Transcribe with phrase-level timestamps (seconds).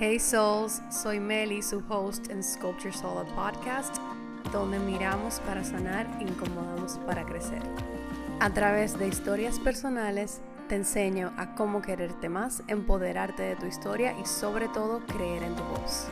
[0.00, 3.96] Hey Souls, soy Meli, su host en Sculpture Soul Podcast,
[4.52, 7.60] donde miramos para sanar e incomodamos para crecer.
[8.38, 14.14] A través de historias personales, te enseño a cómo quererte más, empoderarte de tu historia
[14.22, 16.06] y sobre todo creer en tu voz.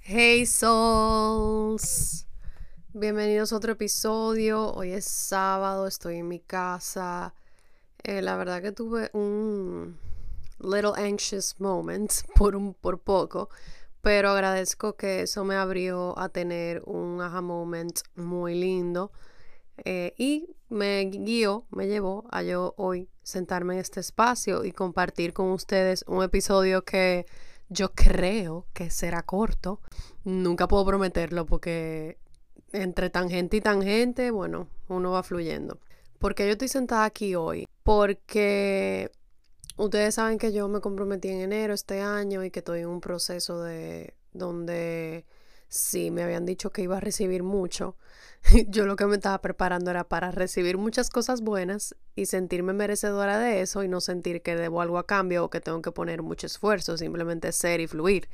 [0.00, 2.19] Hey Souls.
[3.00, 4.74] Bienvenidos a otro episodio.
[4.74, 7.32] Hoy es sábado, estoy en mi casa.
[8.02, 9.98] Eh, la verdad que tuve un
[10.58, 13.48] little anxious moment por, un, por poco,
[14.02, 19.12] pero agradezco que eso me abrió a tener un aha moment muy lindo
[19.86, 25.32] eh, y me guió, me llevó a yo hoy sentarme en este espacio y compartir
[25.32, 27.24] con ustedes un episodio que
[27.70, 29.80] yo creo que será corto.
[30.24, 32.18] Nunca puedo prometerlo porque
[32.72, 35.78] entre tangente y tangente, bueno, uno va fluyendo.
[36.18, 37.66] Porque yo estoy sentada aquí hoy?
[37.82, 39.10] Porque
[39.76, 43.00] ustedes saben que yo me comprometí en enero este año y que estoy en un
[43.00, 45.24] proceso de donde
[45.68, 47.96] sí me habían dicho que iba a recibir mucho.
[48.68, 53.38] yo lo que me estaba preparando era para recibir muchas cosas buenas y sentirme merecedora
[53.38, 56.22] de eso y no sentir que debo algo a cambio o que tengo que poner
[56.22, 58.28] mucho esfuerzo, simplemente ser y fluir.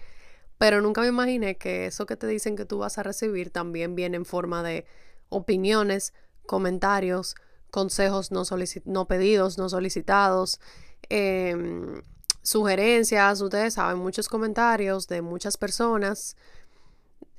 [0.58, 3.94] Pero nunca me imaginé que eso que te dicen que tú vas a recibir también
[3.94, 4.86] viene en forma de
[5.28, 6.14] opiniones,
[6.46, 7.34] comentarios,
[7.70, 10.60] consejos no, pedidos, no solicitados,
[11.08, 12.02] em,
[12.42, 16.36] sugerencias, ustedes saben, muchos comentarios de muchas personas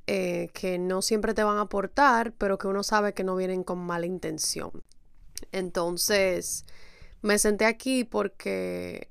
[0.06, 3.64] eh, que no siempre te van a aportar, pero que uno sabe que no vienen
[3.64, 4.84] con mala intención.
[5.52, 6.64] Entonces,
[7.22, 9.08] me senté aquí porque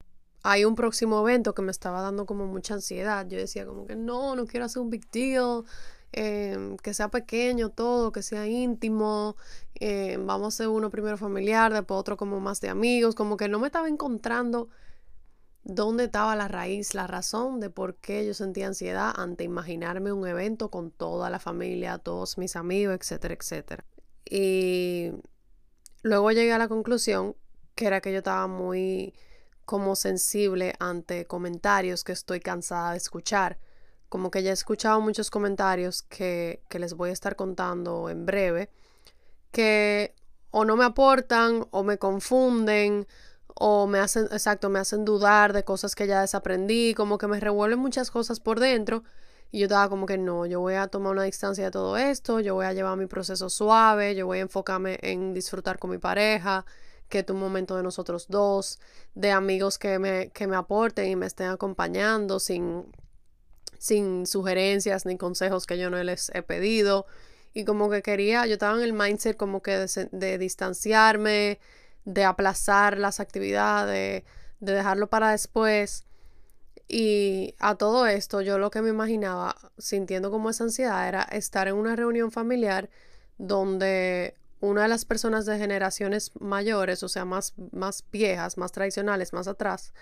[0.50, 3.28] hay un próximo evento que me estaba dando como mucha ansiedad.
[3.28, 5.66] Yo decía como que no, no quiero hacer un big deal,
[6.14, 9.36] em, que sea pequeño todo, que sea íntimo,
[9.76, 13.50] em, vamos a hacer uno primero familiar, después otro como más de amigos, como que
[13.50, 14.70] no me estaba encontrando
[15.66, 20.26] dónde estaba la raíz, la razón de por qué yo sentía ansiedad ante imaginarme un
[20.26, 23.86] evento con toda la familia, todos mis amigos, etcétera, etcétera.
[24.30, 25.12] Y
[26.04, 27.36] luego llegué a la conclusión
[27.76, 29.14] que era que yo estaba muy
[29.68, 33.60] como sensible ante comentarios que estoy cansada de escuchar.
[34.08, 38.26] Como que ya he escuchado muchos comentarios que, que les voy a estar contando en
[38.26, 38.70] breve,
[39.52, 40.16] que
[40.52, 43.08] o no me aportan o me confunden
[43.56, 47.38] o me hacen, exacto, me hacen dudar de cosas que ya desaprendí, como que me
[47.38, 49.04] revuelven muchas cosas por dentro.
[49.52, 52.40] Y yo estaba como que no, yo voy a tomar una distancia de todo esto,
[52.40, 55.98] yo voy a llevar mi proceso suave, yo voy a enfocarme en disfrutar con mi
[55.98, 56.66] pareja,
[57.10, 58.80] que es un momento de nosotros dos,
[59.16, 62.86] de amigos que me, que me aporten y me estén acompañando sin,
[63.78, 67.06] sin sugerencias ni consejos que yo no les he pedido.
[67.54, 71.60] Y como que quería, yo estaba en el mindset como que de, distanciarme,
[72.06, 74.24] de aplazar las actividades,
[74.60, 76.06] de dejarlo para después.
[76.88, 81.68] Y a todo esto, yo lo que me imaginaba, sintiendo como esa ansiedad, era estar
[81.68, 82.90] en una reunión familiar
[83.38, 89.34] donde una de las personas de generaciones mayores, o sea, más, más viejas, más tradicionales,
[89.34, 89.94] más atrás,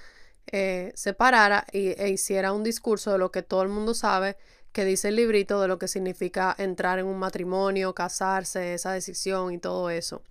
[0.48, 4.38] eh, se parara y, e hiciera un discurso de lo que todo el mundo sabe,
[4.72, 9.54] que dice el librito de lo que significa entrar en un matrimonio, casarse, esa decisión
[9.54, 10.22] y todo eso,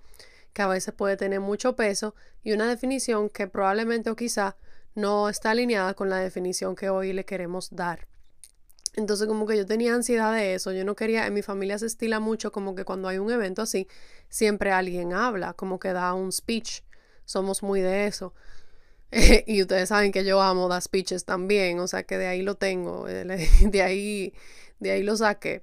[0.53, 4.57] que a veces puede tener mucho peso y una definición que probablemente o quizá
[4.95, 8.07] no está alineada con la definición que hoy le queremos dar.
[8.97, 11.87] Entonces como que yo tenía ansiedad de eso, yo no quería, en mi familia se
[11.87, 13.89] estila mucho como que cuando hay un evento así,
[14.29, 16.83] siempre alguien habla, como que da un speech,
[17.25, 18.35] somos muy de eso.
[19.47, 22.57] y ustedes saben que yo amo dar speeches también, o sea que de ahí lo
[22.57, 24.35] tengo, de ahí,
[24.79, 25.63] de ahí lo saqué.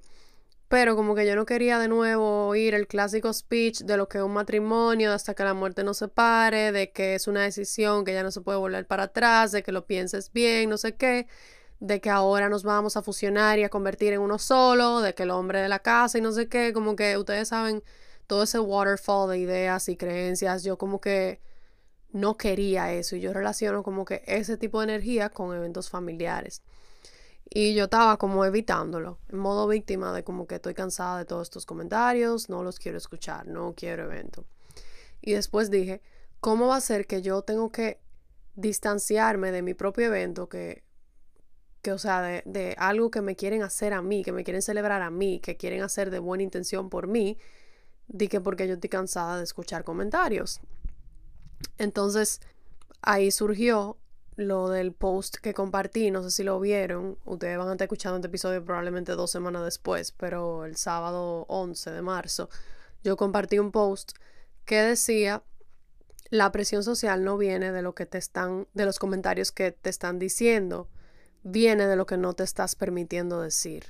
[0.68, 4.18] Pero como que yo no quería de nuevo oír el clásico speech de lo que
[4.18, 8.14] es un matrimonio, hasta que la muerte nos separe, de que es una decisión que
[8.14, 11.26] ya no se puede volver para atrás, de que lo pienses bien, no sé qué
[11.82, 15.24] de que ahora nos vamos a fusionar y a convertir en uno solo, de que
[15.24, 17.82] el hombre de la casa y no sé qué, como que ustedes saben
[18.28, 21.40] todo ese waterfall de ideas y creencias, yo como que
[22.12, 26.62] no quería eso y yo relaciono como que ese tipo de energía con eventos familiares.
[27.50, 31.48] Y yo estaba como evitándolo, en modo víctima de como que estoy cansada de todos
[31.48, 34.44] estos comentarios, no los quiero escuchar, no quiero evento.
[35.20, 36.00] Y después dije,
[36.38, 37.98] ¿cómo va a ser que yo tengo que
[38.54, 40.84] distanciarme de mi propio evento que
[41.82, 45.02] que, o sea, de, algo que me quieren hacer a mí, que me quieren celebrar
[45.02, 47.38] a mí, que quieren hacer de buena intención por mí,
[48.08, 50.60] di que porque yo estoy cansada de escuchar comentarios.
[51.78, 52.40] Entonces,
[53.02, 53.98] ahí surgió
[54.36, 58.16] lo del post que compartí, no sé si lo vieron, ustedes van a estar escuchando
[58.16, 62.48] este episodio probablemente dos semanas después, pero el sábado 11 de marzo
[63.04, 64.12] yo compartí un post
[64.64, 65.42] que decía
[66.30, 69.90] la presión social no viene de lo que te están, de los comentarios que te
[69.90, 70.88] están diciendo,
[71.42, 73.84] viene de lo que no te estás permitiendo decir.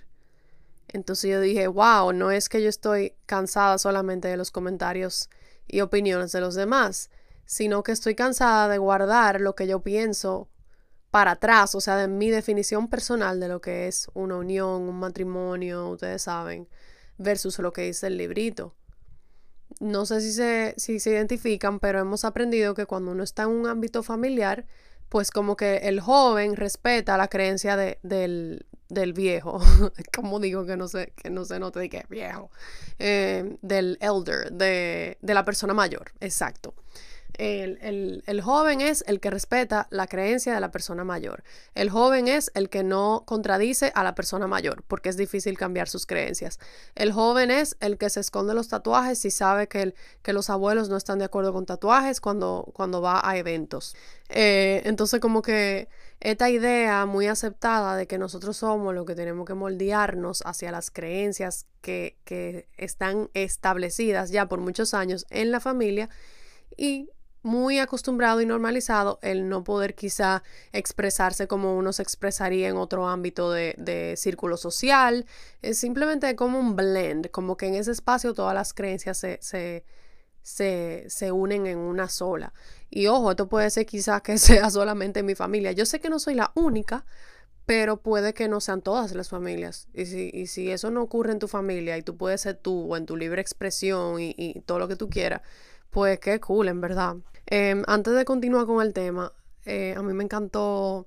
[0.88, 5.30] Entonces yo dije, wow, no es que yo estoy cansada solamente de los comentarios
[5.66, 7.10] y opiniones de los demás,
[7.46, 10.48] sino que estoy cansada de guardar lo que yo pienso
[11.10, 14.98] para atrás, o sea, de mi definición personal de lo que es una unión, un
[14.98, 16.68] matrimonio, ustedes saben,
[17.18, 18.74] versus lo que dice el librito
[19.80, 23.50] no sé si se, si se identifican, pero hemos aprendido que cuando uno está en
[23.50, 24.64] un ámbito familiar,
[25.12, 29.60] pues como que el joven respeta la creencia de, del, del viejo,
[30.16, 32.50] como digo que no sé, que no se note de es viejo,
[32.98, 36.72] eh, del elder, de, de la persona mayor, exacto.
[37.38, 41.42] El, joven es el que respeta la creencia de la persona mayor.
[41.74, 45.88] El joven es el que no contradice a la persona mayor, porque es difícil cambiar
[45.88, 46.58] sus creencias.
[46.94, 50.88] El joven es el que se esconde los tatuajes y sabe que, que los abuelos
[50.88, 53.96] no están de acuerdo con tatuajes cuando, cuando va a eventos.
[54.28, 55.88] Eh, entonces como que
[56.20, 60.90] esta idea muy aceptada de que nosotros somos los que tenemos que moldearnos hacia las
[60.90, 66.08] creencias que, que están establecidas ya por muchos años en la familia
[66.76, 67.10] y
[67.42, 70.42] muy acostumbrado y normalizado el no poder quizá
[70.72, 75.26] expresarse como uno se expresaría en otro ámbito de, círculo social.
[75.60, 79.84] Es simplemente como un blend, como que en ese espacio todas las creencias se, se,
[81.08, 82.52] se, unen en una sola.
[82.90, 85.72] Y ojo, esto puede ser quizá que sea solamente mi familia.
[85.72, 87.04] Yo sé que no soy la única,
[87.66, 89.88] pero puede que no sean todas las familias.
[89.94, 92.92] Y si, y si eso no ocurre en tu familia y tú puedes ser tú
[92.92, 95.42] o en tu libre expresión y, y todo lo que tú quieras,
[95.90, 97.16] pues qué cool, en verdad.
[97.46, 99.32] Em, antes de continuar con el tema,
[99.64, 101.06] eh, a mí me encantó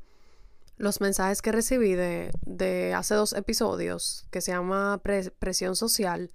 [0.78, 5.02] los mensajes que recibí de, hace dos episodios que se llama
[5.40, 6.32] Presión Social,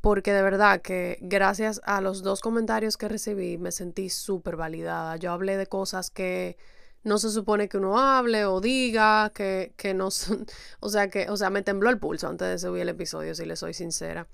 [0.00, 5.16] porque de verdad que gracias a los dos comentarios que recibí me sentí súper validada.
[5.16, 6.56] Yo hablé de cosas que
[7.04, 10.46] no se supone que uno hable o diga, que, que no son,
[10.80, 13.46] o sea que, o sea, me tembló el pulso antes de subir el episodio, si
[13.46, 14.28] le soy sincera.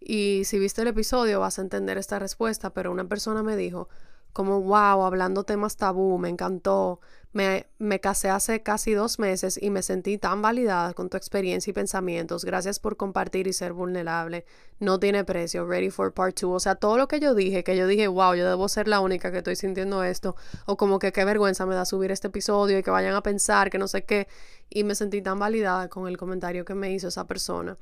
[0.00, 3.88] Y si viste el episodio vas a entender esta respuesta, pero una persona me dijo,
[4.36, 7.00] como wow, hablando temas tabú, me encantó.
[7.32, 11.70] Me, me, casé hace casi dos meses y me sentí tan validada con tu experiencia
[11.70, 12.44] y pensamientos.
[12.44, 14.44] Gracias por compartir y ser vulnerable.
[14.78, 15.64] No tiene precio.
[15.64, 16.50] Ready for part two.
[16.50, 19.00] O sea, todo lo que yo dije, que yo dije, wow, yo debo ser la
[19.00, 20.36] única que estoy sintiendo esto.
[20.66, 23.70] O como que qué vergüenza me da subir este episodio y que vayan a pensar
[23.70, 24.28] que no sé qué.
[24.68, 27.78] Y me sentí tan validada con el comentario que me hizo esa persona.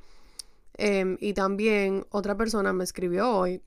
[0.77, 3.61] Em, y también otra persona me escribió hoy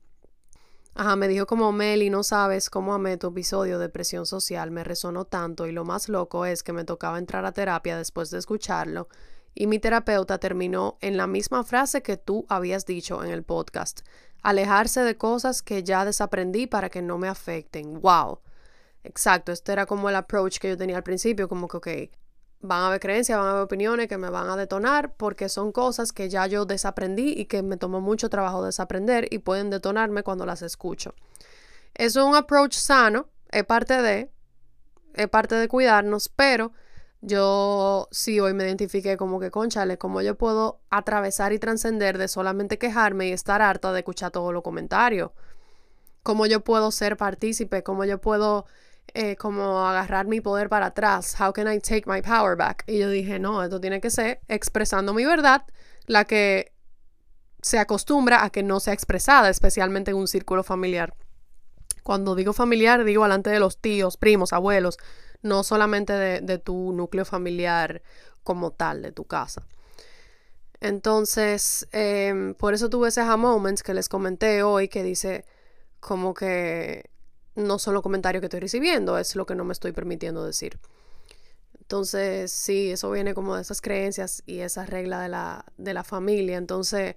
[0.99, 4.83] Ajá, me dijo como Meli, no sabes cómo amé tu episodio de presión social, me
[4.83, 8.37] resonó tanto y lo más loco es que me tocaba entrar a terapia después de
[8.37, 9.07] escucharlo
[9.55, 14.01] y mi terapeuta terminó en la misma frase que tú habías dicho en el podcast,
[14.41, 18.01] alejarse de cosas que ya desaprendí para que no me afecten.
[18.01, 18.41] ¡Wow!
[19.05, 21.87] Exacto, este era como el approach que yo tenía al principio, como que, ok,
[22.61, 25.71] van a haber creencias, van a haber opiniones que me van a detonar porque son
[25.71, 30.23] cosas que ya yo desaprendí y que me tomó mucho trabajo desaprender y pueden detonarme
[30.23, 31.13] cuando las escucho.
[31.95, 34.29] Eso es un approach sano, es parte de,
[35.13, 36.71] es parte de cuidarnos, pero
[37.21, 42.27] yo sí hoy me identifiqué como que, conchale, como yo puedo atravesar y trascender de
[42.27, 45.31] solamente quejarme y estar harta de escuchar todos los comentarios.
[46.23, 48.65] Cómo yo puedo ser partícipe, cómo yo puedo
[49.13, 51.35] eh, como agarrar mi poder para atrás.
[51.39, 52.83] How can I take my power back?
[52.87, 55.63] Y yo dije, no, esto tiene que ser expresando mi verdad,
[56.05, 56.73] la que
[57.61, 61.13] se acostumbra a que no sea expresada, especialmente en un círculo familiar.
[62.03, 64.97] Cuando digo familiar, digo delante de los tíos, primos, abuelos,
[65.41, 68.01] no solamente de, tu núcleo familiar
[68.43, 69.67] como tal, de tu casa.
[70.81, 75.45] Entonces, em, por eso tuve ese aha moments que les comenté hoy, que dice
[75.99, 77.09] como que
[77.55, 80.79] no son los comentarios que estoy recibiendo, es lo que no me estoy permitiendo decir.
[81.79, 86.03] Entonces, sí, eso viene como de esas creencias y esa regla de la, de la
[86.03, 86.57] familia.
[86.57, 87.15] Entonces,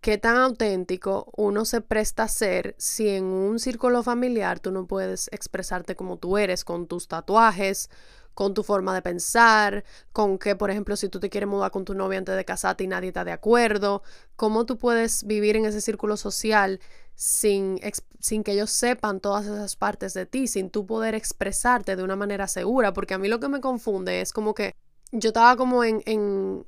[0.00, 4.86] ¿qué tan auténtico uno se presta a ser si en un círculo familiar tú no
[4.86, 7.88] puedes expresarte como tú eres, con tus tatuajes,
[8.34, 11.84] con tu forma de pensar, con que, por ejemplo, si tú te quieres mudar con
[11.84, 14.02] tu novia antes de casarte y nadie está de acuerdo,
[14.36, 16.80] cómo tú puedes vivir en ese círculo social
[17.14, 17.80] sin,
[18.20, 22.16] sin que ellos sepan todas esas partes de ti, sin tú poder expresarte de una
[22.16, 24.74] manera segura, porque a mí lo que me confunde es como que
[25.12, 26.66] yo estaba como en, en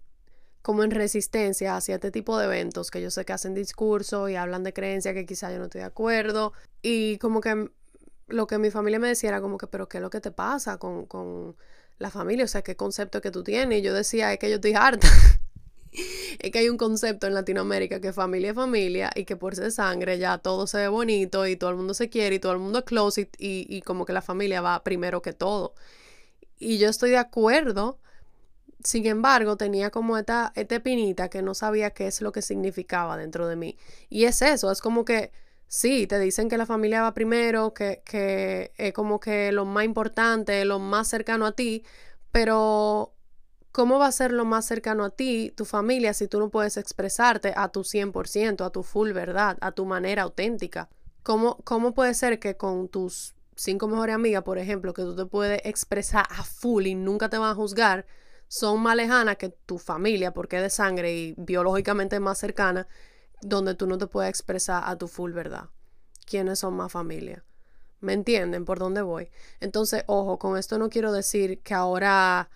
[0.63, 4.35] como en resistencia hacia este tipo de eventos que yo sé que hacen discurso y
[4.35, 7.71] hablan de creencia que quizá yo no estoy de acuerdo y como que
[8.29, 10.31] lo que mi familia me decía era como que, pero ¿qué es lo que te
[10.31, 11.57] pasa con, con
[11.99, 12.45] la familia?
[12.45, 13.79] O sea, ¿qué concepto que tú tienes?
[13.79, 15.09] Y yo decía, es que yo estoy harta.
[16.39, 19.73] es que hay un concepto en Latinoamérica que familia es familia y que por ser
[19.73, 22.59] sangre ya todo se ve bonito y todo el mundo se quiere y todo el
[22.59, 25.75] mundo es close y, y como que la familia va primero que todo.
[26.59, 27.99] Y yo estoy de acuerdo,
[28.83, 33.17] sin embargo, tenía como esta, esta pinita que no sabía qué es lo que significaba
[33.17, 33.77] dentro de mí.
[34.09, 35.33] Y es eso, es como que
[35.69, 39.85] sí, te dicen que la familia va primero, que, que es como que lo más
[39.85, 41.85] importante, lo más cercano a ti,
[42.33, 43.16] pero
[43.77, 46.79] ¿cómo va a ser lo más cercano a ti, tu familia, si tú no puedes
[46.79, 50.89] expresarte a tu 100%, a tu full verdad, a tu manera auténtica?
[51.23, 55.27] ¿Cómo, cómo puede ser que con tus cinco mejores amigas, por ejemplo, que tú te
[55.27, 58.07] puedes expresar a full y nunca te van a juzgar,
[58.49, 62.89] son más lejanas que tu familia, porque es de sangre y biológicamente más cercana,
[63.43, 65.69] donde tú no te puedes expresar a tu full verdad.
[66.25, 67.45] ¿Quiénes son más familia?
[68.01, 69.31] ¿Me entienden por dónde voy?
[69.61, 72.49] Entonces, ojo, con esto no quiero decir que ahora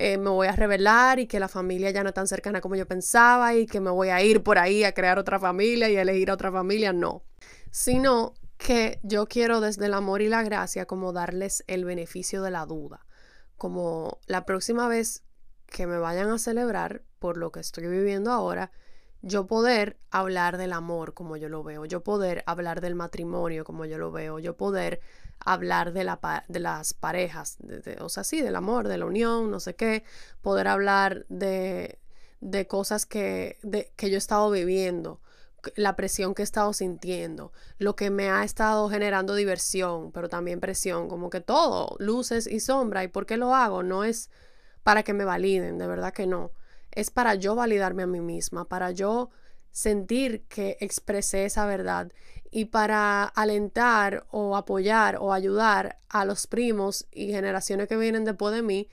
[0.00, 2.76] eh, me voy a revelar y que la familia ya no es tan cercana como
[2.76, 5.96] yo pensaba y que me voy a ir por ahí a crear otra familia y
[5.96, 7.24] a elegir a otra familia, no.
[7.72, 12.52] Sino que yo quiero desde el amor y la gracia como darles el beneficio de
[12.52, 13.06] la duda.
[13.56, 15.24] Como la próxima vez
[15.66, 18.70] que me vayan a celebrar por lo que estoy viviendo ahora,
[19.20, 23.84] yo poder hablar del amor como yo lo veo, yo poder hablar del matrimonio como
[23.84, 25.00] yo lo veo, yo poder
[25.44, 27.58] hablar de, la, de las parejas,
[28.00, 30.04] o sea, sí, del amor, de la unión, no sé qué,
[30.42, 31.98] poder hablar de,
[32.40, 35.20] de cosas que, de, que yo he estado viviendo,
[35.74, 40.60] la presión que he estado sintiendo, lo que me ha estado generando diversión, pero también
[40.60, 43.04] presión, como que todo, luces y sombra.
[43.04, 43.82] ¿Y por qué lo hago?
[43.82, 44.30] No es
[44.82, 46.52] para que me validen, de verdad que no.
[46.92, 49.30] Es para yo validarme a mí misma, para yo
[49.70, 52.12] sentir que expresé esa verdad
[52.50, 58.54] y para alentar o apoyar o ayudar a los primos y generaciones que vienen después
[58.54, 58.88] de mí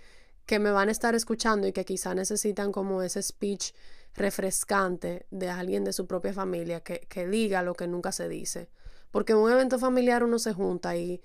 [0.46, 3.74] que me van a estar escuchando y que quizá necesitan como ese speech
[4.14, 8.70] refrescante de alguien de su propia familia que, que diga lo que nunca se dice.
[9.12, 11.22] Porque en un evento familiar uno se junta y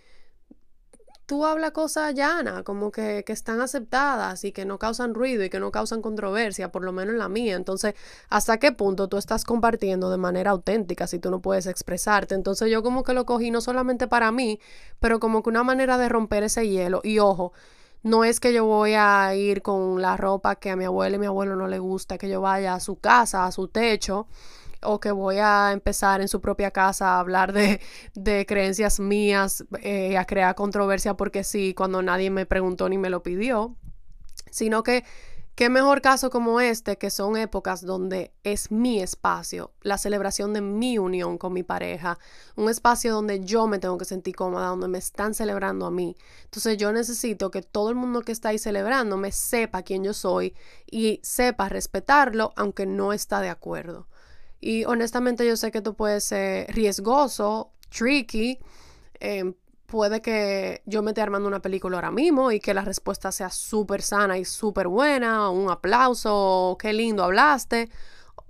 [1.31, 5.49] tú hablas cosas llanas, como que, que, están aceptadas y que no causan ruido y
[5.49, 7.55] que no causan controversia, por lo menos en la mía.
[7.55, 7.95] Entonces,
[8.31, 12.35] ¿hasta qué punto tú estás compartiendo de manera auténtica si tú no puedes expresarte?
[12.35, 14.59] Entonces yo como que lo cogí no solamente para mí,
[14.99, 17.01] pero como que una manera de romper ese hielo.
[17.05, 17.53] Y ojo,
[18.03, 21.21] no es que yo voy a ir con la ropa que a mi abuela y
[21.21, 24.27] mi abuelo no le gusta, que yo vaya a su casa, a su techo
[24.83, 27.81] o que voy a empezar en su propia casa a hablar de,
[28.15, 33.11] de creencias mías, eh, a crear controversia porque sí, cuando nadie me preguntó ni me
[33.11, 33.77] lo pidió,
[34.51, 35.05] sino que
[35.61, 40.63] Qué mejor caso como este, que son épocas donde es mi espacio, la celebración de
[40.63, 42.19] mi unión con mi pareja,
[42.57, 46.17] un espacio donde yo me tengo que sentir cómoda, donde me están celebrando a mí.
[46.45, 50.15] Entonces yo necesito que todo el mundo que está ahí celebrando me sepa quién yo
[50.15, 50.55] soy
[50.91, 54.07] y sepa respetarlo, aunque no está de acuerdo.
[54.61, 58.59] Y honestamente yo sé que esto puede ser riesgoso, tricky.
[59.21, 59.55] Em,
[59.87, 63.51] puede que yo me esté armando una película ahora mismo y que la respuesta sea
[63.51, 67.91] súper sana y súper buena, un aplauso, qué lindo hablaste.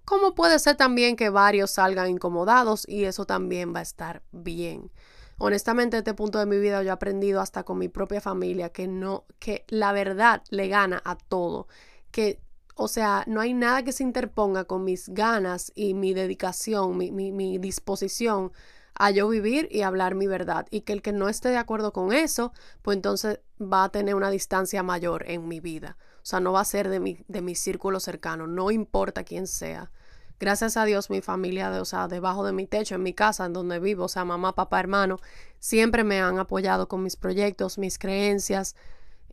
[0.04, 4.90] Como puede ser también que varios salgan incomodados y eso también va a estar bien.
[5.38, 8.86] Honestamente, este punto de mi vida yo he aprendido hasta con mi propia familia que
[8.88, 11.66] no, que la verdad le gana a todo.
[12.10, 12.40] Que
[12.74, 17.58] o sea, no hay nada que se interponga con mis ganas y mi dedicación, mi,
[17.58, 18.52] disposición
[18.94, 20.66] a yo vivir y hablar mi verdad.
[20.70, 24.14] Y que el que no esté de acuerdo con eso, pues entonces va a tener
[24.14, 25.96] una distancia mayor en mi vida.
[26.22, 29.46] O sea, no va a ser de mi, de mi círculo cercano, no importa quién
[29.46, 29.90] sea.
[30.38, 33.52] Gracias a Dios, mi familia, o sea, debajo de mi techo, en mi casa, en
[33.52, 35.18] donde vivo, o sea, mamá, papá, hermano,
[35.58, 38.74] siempre me han apoyado con mis proyectos, mis creencias,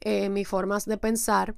[0.02, 1.56] eh, mis formas de pensar.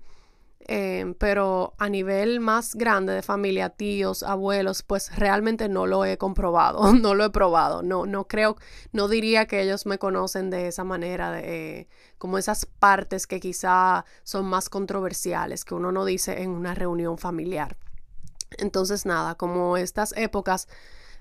[0.67, 6.17] Em, pero a nivel más grande de familia, tíos, abuelos, pues realmente no lo he
[6.17, 8.57] comprobado, no lo he probado, no, no creo,
[8.91, 11.87] no diría que ellos me conocen de esa manera, de,
[12.17, 17.17] como esas partes que quizá son más controversiales, que uno no dice en una reunión
[17.17, 17.77] familiar.
[18.57, 20.67] Entonces, nada, como estas épocas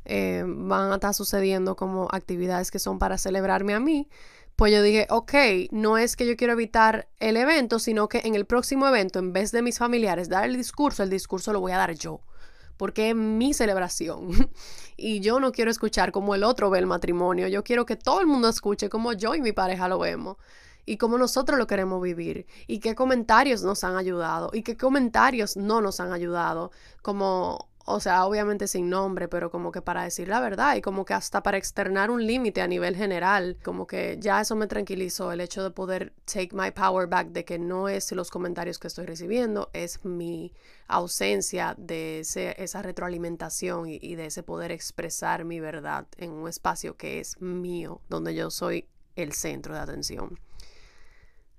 [0.04, 4.08] eh, van a estar sucediendo como actividades que son para celebrarme a mí,
[4.58, 5.34] pues yo dije, ok,
[5.70, 9.32] no es que yo quiero evitar el evento, sino que en el próximo evento, en
[9.32, 12.22] vez de mis familiares dar el discurso, el discurso lo voy a dar yo,
[12.76, 14.50] porque es mi celebración.
[14.96, 18.20] y yo no quiero escuchar como el otro ve el matrimonio, yo quiero que todo
[18.20, 20.38] el mundo escuche como yo y mi pareja lo vemos.
[20.84, 22.46] Y cómo nosotros lo queremos vivir.
[22.66, 24.50] Y qué comentarios nos han ayudado.
[24.52, 26.72] Y qué comentarios no nos han ayudado.
[27.02, 31.06] Como o sea, obviamente sin nombre, pero como que para decir la verdad y como
[31.06, 35.32] que hasta para externar un límite a nivel general, como que ya eso me tranquilizó,
[35.32, 38.88] el hecho de poder take my power back, de que no es los comentarios que
[38.88, 40.52] estoy recibiendo, es mi
[40.86, 46.96] ausencia de esa retroalimentación y, y de ese poder expresar mi verdad en un espacio
[46.96, 50.38] que es mío, donde yo soy el centro de atención.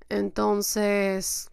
[0.09, 1.49] Entonces,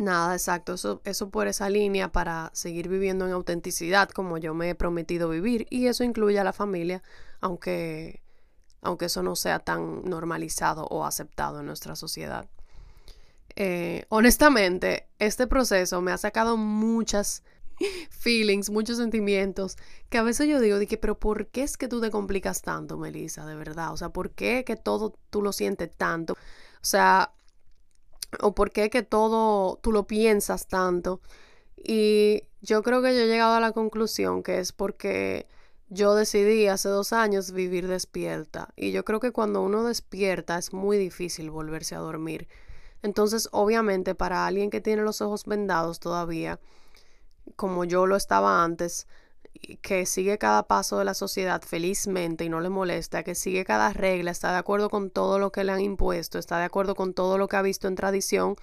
[0.00, 4.70] Nada, exacto, eso, eso por esa línea para seguir viviendo en autenticidad como yo me
[4.70, 7.02] he prometido vivir y eso incluye a la familia,
[7.42, 8.22] aunque,
[8.80, 12.48] aunque eso no sea tan normalizado o aceptado en nuestra sociedad.
[13.56, 17.42] Eh, honestamente, este proceso me ha sacado muchas
[18.10, 19.76] feelings, muchos sentimientos,
[20.08, 22.96] que a veces yo digo, que, pero ¿por qué es que tú te complicas tanto,
[22.96, 23.92] Melissa, de verdad?
[23.92, 26.32] O sea, ¿por qué que todo tú lo sientes tanto?
[26.32, 27.34] O sea,
[28.40, 31.20] o por qué que todo tú lo piensas tanto.
[31.76, 35.46] Y yo creo que yo he llegado a la conclusión que es porque
[35.88, 38.68] yo decidí hace dos años vivir despierta.
[38.76, 42.48] Y yo creo que cuando uno despierta es muy difícil volverse a dormir.
[43.02, 46.60] Entonces, obviamente, para alguien que tiene los ojos vendados todavía,
[47.56, 49.06] como yo lo estaba antes,
[49.82, 53.92] que sigue cada paso de la sociedad felizmente y no le molesta, que sigue cada
[53.92, 57.14] regla, está de acuerdo con todo lo que le han impuesto, está de acuerdo con
[57.14, 58.56] todo lo que ha visto en tradición,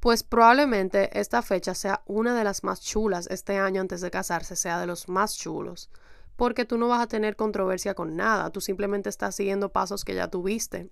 [0.00, 4.56] pues probablemente esta fecha sea una de las más chulas este año antes de casarse,
[4.56, 5.90] sea de los más chulos,
[6.36, 10.14] porque tú no vas a tener controversia con nada, tú simplemente estás siguiendo pasos que
[10.14, 10.90] ya tuviste.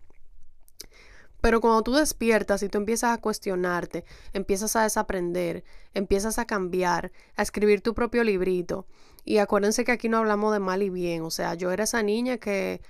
[1.42, 7.12] Pero cuando tú despiertas y tú empiezas a cuestionarte, empiezas a desaprender, empiezas a cambiar,
[7.36, 8.86] a escribir tu propio librito,
[9.24, 12.02] y acuérdense que aquí no hablamos de mal y bien, o sea, yo era esa
[12.02, 12.80] niña que,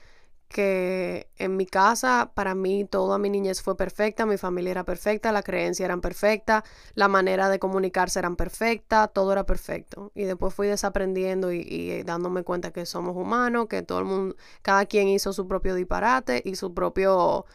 [0.53, 5.33] que en mi casa, para mí, toda mi niñez fue perfecta, mi familia era perfecta,
[5.33, 6.63] la creencia eran perfecta,
[6.95, 10.13] la manera de comunicarse eran perfecta, todo era perfecto.
[10.15, 14.87] Y después fui desaprendiendo y, dándome cuenta que somos humanos, que todo el mundo, cada
[14.87, 17.47] quien hizo su propio disparate y su propio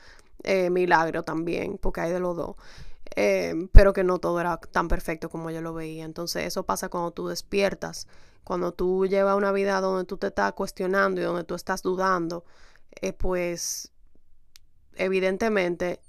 [0.48, 2.56] eh, milagro también, porque hay de los dos.
[3.16, 6.06] Eh, pero que no todo era tan perfecto como yo lo veía.
[6.06, 8.08] Entonces eso pasa cuando tú despiertas
[8.48, 12.46] cuando tú llevas una vida donde tú te estás cuestionando y donde tú estás dudando,
[13.02, 13.92] eh, pues
[14.96, 16.00] evidentemente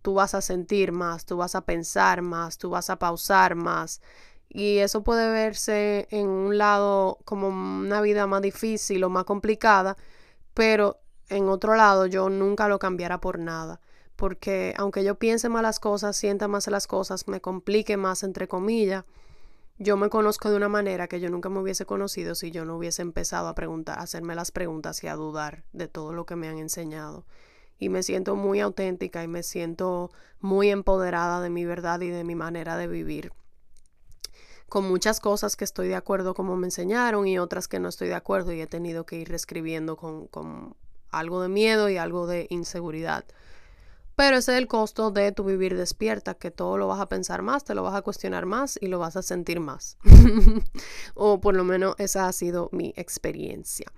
[0.00, 4.00] tú vas a sentir más, tú vas a pensar más, tú vas a pausar más.
[4.48, 9.96] Y eso puede verse en un lado como una vida más difícil o más complicada,
[10.54, 13.80] pero en otro lado yo nunca lo cambiara por nada.
[14.16, 18.46] Porque aunque yo piense más las cosas, sienta más las cosas, me complique más, entre
[18.46, 19.04] comillas,
[19.78, 22.76] yo me conozco de una manera que yo nunca me hubiese conocido si yo no
[22.76, 26.36] hubiese empezado a preguntar, a hacerme las preguntas y a dudar de todo lo que
[26.36, 27.26] me han enseñado.
[27.76, 32.22] Y me siento muy auténtica y me siento muy empoderada de mi verdad y de
[32.22, 33.32] mi manera de vivir.
[34.68, 38.08] Con muchas cosas que estoy de acuerdo como me enseñaron y otras que no estoy
[38.08, 40.76] de acuerdo y he tenido que ir reescribiendo con, con
[41.18, 43.24] algo de miedo y algo de inseguridad.
[44.16, 47.42] Pero ese es el costo de tu vivir despierta, que todo lo vas a pensar
[47.42, 49.98] más, te lo vas a cuestionar más y lo vas a sentir más.
[51.14, 53.90] o por lo menos esa ha sido mi experiencia.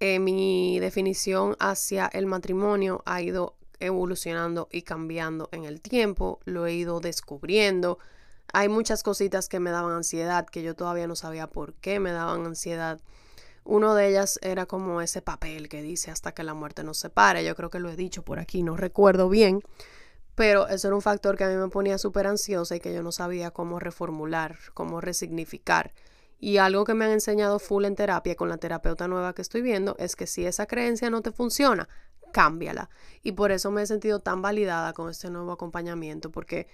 [0.00, 6.66] Eh, mi definición hacia el matrimonio ha ido evolucionando y cambiando en el tiempo, lo
[6.66, 7.98] he ido descubriendo.
[8.52, 12.10] Hay muchas cositas que me daban ansiedad, que yo todavía no sabía por qué me
[12.10, 13.00] daban ansiedad
[13.70, 17.44] uno de ellas era como ese papel que dice hasta que la muerte nos separe.
[17.44, 19.62] Yo creo que lo he dicho por aquí, no recuerdo bien.
[20.34, 23.04] Pero eso era un factor que a mí me ponía súper ansiosa y que yo
[23.04, 25.92] no sabía cómo reformular, cómo resignificar.
[26.40, 29.62] Y algo que me han enseñado full en terapia con la terapeuta nueva que estoy
[29.62, 31.88] viendo es que si esa creencia no te funciona,
[32.32, 32.90] cámbiala.
[33.22, 36.66] Y por eso me he sentido tan validada con este nuevo acompañamiento, porque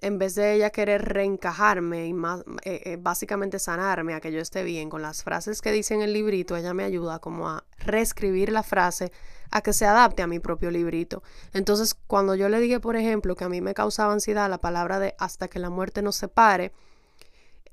[0.00, 4.40] en vez de ella querer reencajarme y más, eh, eh, básicamente sanarme a que yo
[4.40, 7.64] esté bien con las frases que dice en el librito, ella me ayuda como a
[7.78, 9.10] reescribir la frase
[9.50, 11.22] a que se adapte a mi propio librito.
[11.52, 15.00] Entonces, cuando yo le dije, por ejemplo, que a mí me causaba ansiedad la palabra
[15.00, 16.72] de hasta que la muerte nos separe,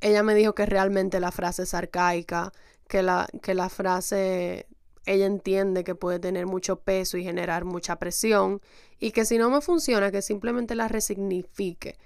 [0.02, 2.52] ella me dijo que realmente la frase es arcaica,
[2.88, 4.68] que la, que la frase
[5.06, 8.62] ella entiende que puede tener mucho peso y generar mucha presión
[9.00, 11.98] y que si no me funciona, que simplemente la resignifique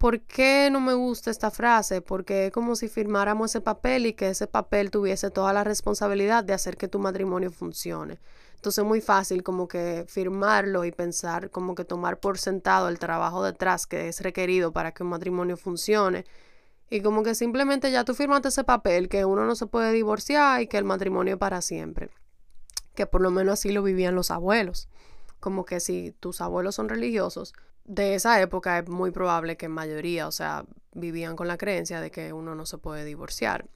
[0.00, 2.00] ¿Por qué no me gusta esta frase?
[2.00, 6.42] Porque es como si firmáramos ese papel y que ese papel tuviese toda la responsabilidad
[6.42, 8.18] de hacer que tu matrimonio funcione.
[8.54, 12.98] Entonces es muy fácil como que firmarlo y pensar como que tomar por sentado el
[12.98, 16.24] trabajo detrás que es requerido para que un matrimonio funcione.
[16.88, 20.62] Y como que simplemente ya tú firmaste ese papel que uno no se puede divorciar
[20.62, 22.08] y que el matrimonio es para siempre.
[22.94, 24.88] Que por lo menos así lo vivían los abuelos.
[25.40, 27.52] Como que si tus abuelos son religiosos,
[27.90, 32.12] de esa época es muy probable que mayoría, o sea, vivían con la creencia de
[32.12, 33.66] que uno no se puede divorciar.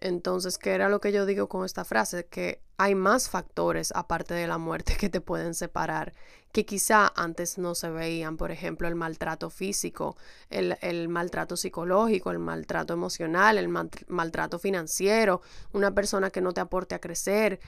[0.00, 2.26] Entonces, ¿qué era lo que yo digo con esta frase?
[2.26, 6.14] Que hay más factores aparte de la muerte que te pueden separar,
[6.50, 10.16] que quizá antes no se veían, por ejemplo, el maltrato físico,
[10.50, 16.96] el, maltrato psicológico, el maltrato emocional, el maltrato financiero, una persona que no te aporte
[16.96, 17.60] a crecer,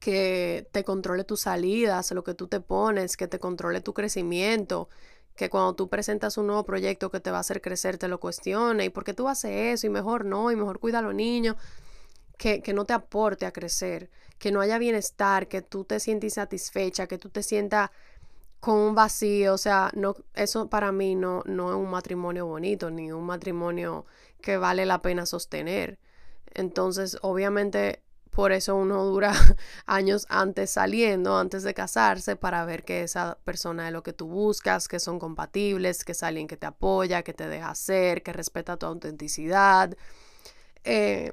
[0.00, 4.88] que te controle tus salidas, lo que tú te pones, que te controle tu crecimiento,
[5.36, 8.20] que cuando tú presentas un nuevo proyecto que te va a hacer crecer, te lo
[8.20, 11.14] cuestione, y por qué tú haces eso, y mejor no, y mejor cuida a los
[11.14, 11.56] niños,
[12.36, 16.34] que, que no te aporte a crecer, que no haya bienestar, que tú te sientas
[16.34, 17.90] satisfecha, que tú te sientas
[18.60, 22.90] con un vacío, o sea, no, eso para mí no, no es un matrimonio bonito,
[22.90, 24.04] ni un matrimonio
[24.42, 25.98] que vale la pena sostener.
[26.54, 29.32] Entonces, obviamente, por eso uno dura
[29.86, 34.26] años antes saliendo, antes de casarse, para ver que esa persona es lo que tú
[34.28, 38.32] buscas, que son compatibles, que es alguien que te apoya, que te deja ser, que
[38.32, 39.96] respeta tu autenticidad.
[40.84, 41.32] Eh,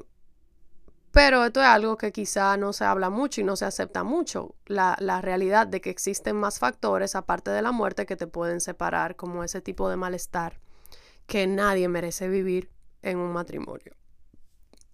[1.11, 4.55] pero esto es algo que quizá no se habla mucho y no se acepta mucho,
[4.65, 8.61] la, la, realidad de que existen más factores aparte de la muerte que te pueden
[8.61, 10.59] separar, como ese tipo de malestar
[11.25, 12.69] que nadie merece vivir
[13.01, 13.93] en un matrimonio.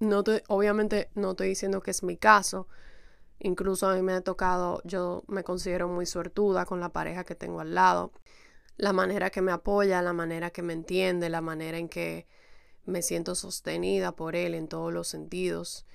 [0.03, 2.67] No obviamente no estoy diciendo que es mi caso.
[3.39, 7.35] Incluso a mí me ha tocado, yo me considero muy suertuda con la pareja que
[7.35, 8.11] tengo al lado.
[8.77, 12.27] La manera que me apoya, la manera que me entiende, la manera en que
[12.85, 15.85] me siento sostenida por él en todos los sentidos.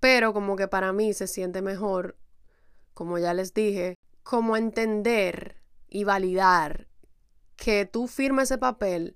[0.00, 2.16] Pero como que para mí se siente mejor,
[2.94, 6.88] como ya les dije, como entender y validar
[7.56, 9.14] que tú firmes ese papel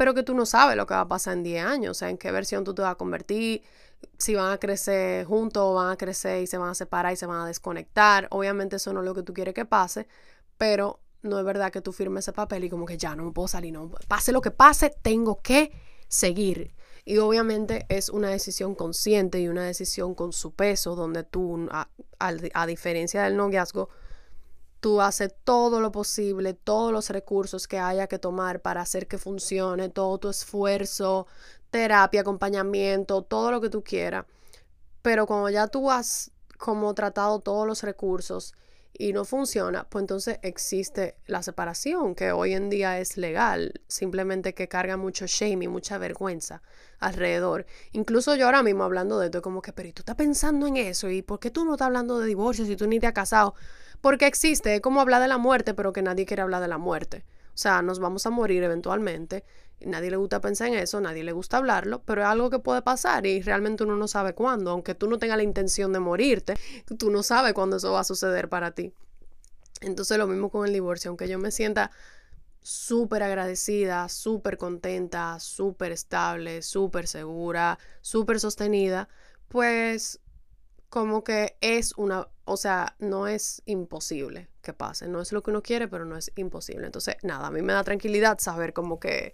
[0.00, 2.08] pero que tú no sabes lo que va a pasar en 10 años, o sea,
[2.08, 3.62] en qué versión tú te vas a convertir,
[4.16, 7.16] si van a crecer juntos o van a crecer y se van a separar y
[7.16, 8.26] se van a desconectar.
[8.30, 10.08] Obviamente eso no es lo que tú quieres que pase,
[10.56, 13.32] pero no es verdad que tú firmes ese papel y como que ya no me
[13.32, 15.70] puedo salir, no, pase lo que pase, tengo que
[16.08, 16.74] seguir.
[17.04, 21.90] Y obviamente es una decisión consciente y una decisión con su peso, donde tú, a,
[22.18, 23.90] a diferencia del noviazgo,
[24.80, 29.18] Tú haces todo lo posible, todos los recursos que haya que tomar para hacer que
[29.18, 31.26] funcione, todo tu esfuerzo,
[31.70, 34.24] terapia, acompañamiento, todo lo que tú quieras.
[35.02, 38.54] Pero cuando ya tú has como tratado todos los recursos
[38.92, 44.54] y no funciona, pues entonces existe la separación, que hoy en día es legal, simplemente
[44.54, 46.62] que carga mucho shame y mucha vergüenza
[46.98, 47.66] alrededor.
[47.92, 50.76] Incluso yo ahora mismo hablando de esto, como que, pero ¿y tú estás pensando en
[50.76, 51.08] eso?
[51.08, 53.54] ¿Y por qué tú no estás hablando de divorcio si tú ni te has casado?
[54.00, 56.78] Porque existe, es como hablar de la muerte, pero que nadie quiere hablar de la
[56.78, 57.24] muerte.
[57.60, 59.44] O sea, nos vamos a morir eventualmente.
[59.80, 62.80] Nadie le gusta pensar en eso, nadie le gusta hablarlo, pero es algo que puede
[62.80, 64.70] pasar y realmente uno no sabe cuándo.
[64.70, 66.54] Aunque tú no tengas la intención de morirte,
[66.98, 68.94] tú no sabes cuándo eso va a suceder para ti.
[69.82, 71.90] Entonces lo mismo con el divorcio, aunque yo me sienta
[72.62, 79.10] súper agradecida, súper contenta, súper estable, súper segura, súper sostenida,
[79.48, 80.18] pues
[80.90, 85.50] como que es una, o sea, no es imposible que pase, no es lo que
[85.50, 86.84] uno quiere, pero no es imposible.
[86.84, 89.32] Entonces, nada, a mí me da tranquilidad saber como que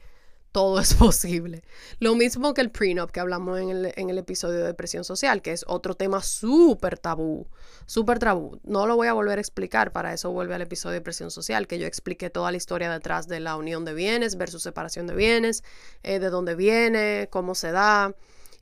[0.52, 1.64] todo es posible.
[1.98, 5.40] Lo mismo que el prenup que hablamos en el, en el episodio de depresión social,
[5.40, 7.46] que es otro tema súper tabú,
[7.86, 8.60] súper tabú.
[8.62, 11.66] No lo voy a volver a explicar, para eso vuelve al episodio de depresión social,
[11.66, 15.14] que yo expliqué toda la historia detrás de la unión de bienes versus separación de
[15.14, 15.64] bienes,
[16.02, 18.14] eh, de dónde viene, cómo se da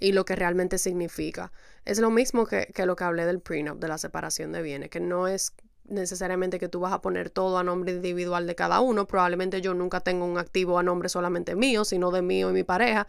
[0.05, 1.51] y lo que realmente significa.
[1.87, 5.01] Es lo mismo que, lo que hablé del prenup, de la separación de bienes, que
[5.01, 5.55] no es
[5.87, 9.07] necesariamente que tú vas a poner todo a nombre individual de cada uno.
[9.07, 12.65] Probablemente yo nunca tengo un activo a nombre solamente mío, sino de mío y mi
[12.65, 13.07] pareja.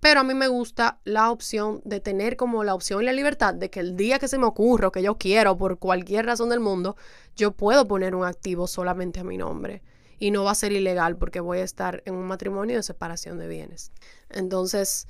[0.00, 3.52] Pero a mí me gusta la opción de tener como la opción y la libertad
[3.52, 6.48] de que el día que se me ocurra o que yo quiero, por cualquier razón
[6.48, 6.96] del mundo,
[7.36, 9.82] yo puedo poner un activo solamente a mi nombre.
[10.18, 13.38] Y no va a ser ilegal porque voy a estar en un matrimonio de separación
[13.38, 13.92] de bienes.
[14.30, 15.06] Entonces,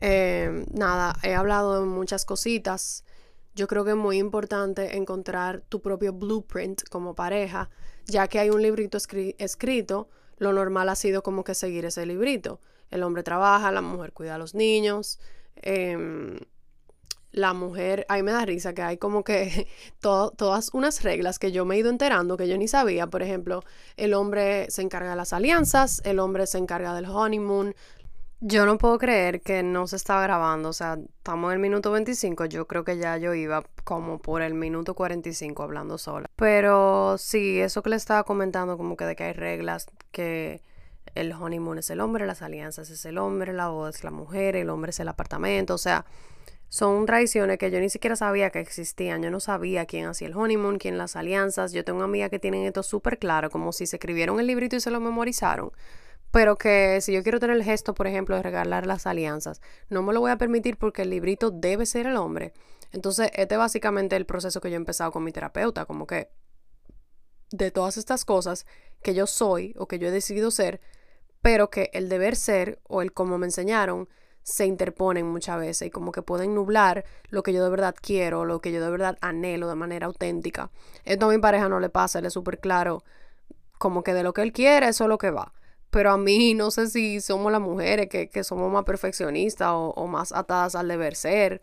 [0.00, 3.04] Em, nada, he hablado de muchas cositas.
[3.54, 7.68] Yo creo que es muy importante encontrar tu propio blueprint como pareja,
[8.06, 10.08] ya que hay un librito escrito,
[10.38, 12.60] lo normal ha sido como que seguir ese librito.
[12.90, 15.20] El hombre trabaja, la mujer cuida a los niños.
[15.56, 16.38] Em,
[17.32, 19.68] la mujer, ahí me da risa que hay como que
[20.00, 23.06] todas unas reglas que yo me he ido enterando que yo ni sabía.
[23.06, 23.62] Por ejemplo,
[23.96, 27.74] el hombre se encarga de las alianzas, el hombre se encarga del honeymoon,
[28.40, 31.90] yo no puedo creer que no se estaba grabando, o sea, estamos en el minuto
[31.90, 36.28] 25, yo creo que ya yo iba como por el minuto 45 hablando sola.
[36.36, 40.62] Pero sí, eso que le estaba comentando, como que de que hay reglas, que
[41.14, 44.56] el honeymoon es el hombre, las alianzas es el hombre, la boda es la mujer,
[44.56, 46.06] el hombre es el apartamento, o sea,
[46.70, 49.24] son tradiciones que yo ni siquiera sabía que existían.
[49.24, 51.72] Yo no sabía quién hacía el honeymoon, quién las alianzas.
[51.72, 54.80] Yo tengo una que tienen esto súper claro, como si se escribieron el librito y
[54.80, 55.72] se lo memorizaron.
[56.32, 60.02] Pero que si yo quiero tener el gesto, por ejemplo, de regalar las alianzas, no
[60.02, 62.52] me lo voy a permitir porque el librito debe ser el hombre.
[62.92, 66.30] Entonces, este es básicamente el proceso que yo he empezado con mi terapeuta, como que
[67.50, 68.66] de todas estas cosas
[69.02, 70.80] que yo soy o que yo he decidido ser,
[71.42, 74.08] pero que el deber ser o el cómo me enseñaron
[74.42, 78.44] se interponen muchas veces y como que pueden nublar lo que yo de verdad quiero,
[78.44, 80.70] lo que yo de verdad anhelo de manera auténtica.
[81.04, 83.04] Esto a mi pareja no le pasa, él es súper claro,
[83.78, 85.52] como que de lo que él quiere, eso es lo que va.
[85.90, 90.32] Pero a mí no sé si somos las mujeres que, somos más perfeccionistas o, más
[90.32, 91.62] atadas al deber ser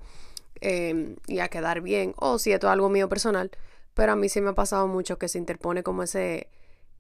[0.62, 3.52] em, y a quedar bien, o si esto es algo mío personal.
[3.94, 6.50] Pero a mí sí me ha pasado mucho que se interpone como ese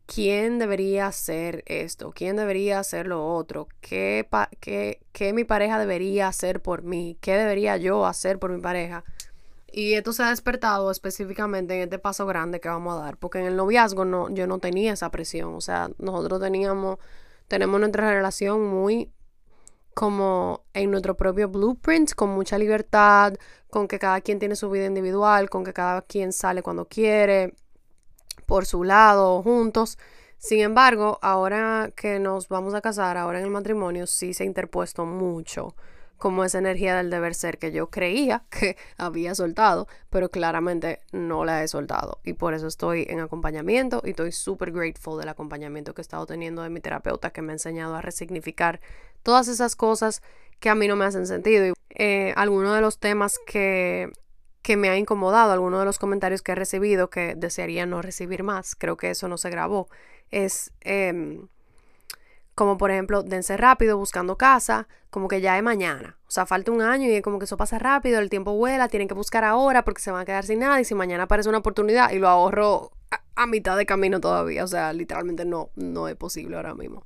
[0.07, 4.27] quién debería hacer esto, quién debería hacer lo otro, ¿Qué,
[4.61, 9.03] qué, mi pareja debería hacer por mí, qué debería yo hacer por mi pareja.
[9.71, 13.39] Y esto se ha despertado específicamente en este paso grande que vamos a dar, porque
[13.39, 16.99] en el noviazgo no, yo no tenía esa presión, o sea, nosotros teníamos,
[17.47, 19.11] tenemos nuestra relación muy
[19.93, 23.33] como en nuestro propio blueprint, con mucha libertad,
[23.69, 27.55] con que cada quien tiene su vida individual, con que cada quien sale cuando quiere,
[28.45, 29.97] por su lado, juntos.
[30.37, 34.45] Sin embargo, ahora que nos vamos a casar, ahora en el matrimonio, sí se ha
[34.45, 35.75] interpuesto mucho
[36.17, 41.45] como esa energía del deber ser que yo creía que había soltado, pero claramente no
[41.45, 42.19] la he soltado.
[42.23, 46.25] Y por eso estoy en acompañamiento y estoy súper grateful del acompañamiento que he estado
[46.25, 48.81] teniendo de mi terapeuta que me ha enseñado a resignificar
[49.23, 50.21] todas esas cosas
[50.59, 51.65] que a mí no me hacen sentido.
[51.67, 54.11] Y eh, algunos de los temas que
[54.67, 58.43] que me ha incomodado, algunos de los comentarios que he recibido que desearía no recibir
[58.43, 59.87] más, creo que eso no se grabó,
[60.29, 61.47] es em,
[62.57, 66.71] como por ejemplo, dense rápido buscando casa, como que ya es mañana, o sea, falta
[66.71, 69.85] un año y como que eso pasa rápido, el tiempo vuela, tienen que buscar ahora
[69.85, 72.27] porque se van a quedar sin nada y si mañana aparece una oportunidad y lo
[72.27, 76.73] ahorro a, a mitad de camino todavía, o sea, literalmente no, no es posible ahora
[76.73, 77.05] mismo.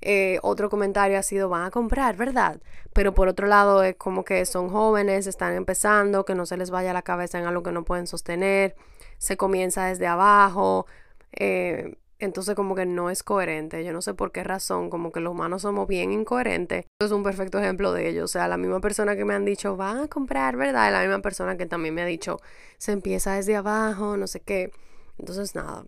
[0.00, 2.60] Eh, otro comentario ha sido van a comprar, ¿verdad?
[2.92, 6.70] Pero por otro lado es como que son jóvenes, están empezando, que no se les
[6.70, 8.76] vaya la cabeza en algo que no pueden sostener,
[9.18, 10.86] se comienza desde abajo,
[11.32, 15.20] eh, entonces como que no es coherente, yo no sé por qué razón, como que
[15.20, 16.84] los humanos somos bien incoherentes.
[16.84, 19.44] Esto es un perfecto ejemplo de ello, o sea, la misma persona que me han
[19.44, 20.86] dicho van a comprar, ¿verdad?
[20.86, 22.40] Es la misma persona que también me ha dicho
[22.78, 24.72] se empieza desde abajo, no sé qué.
[25.18, 25.84] Entonces nada.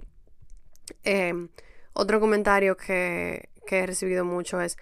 [1.03, 1.49] Em,
[1.93, 4.77] otro comentario que, que he recibido mucho es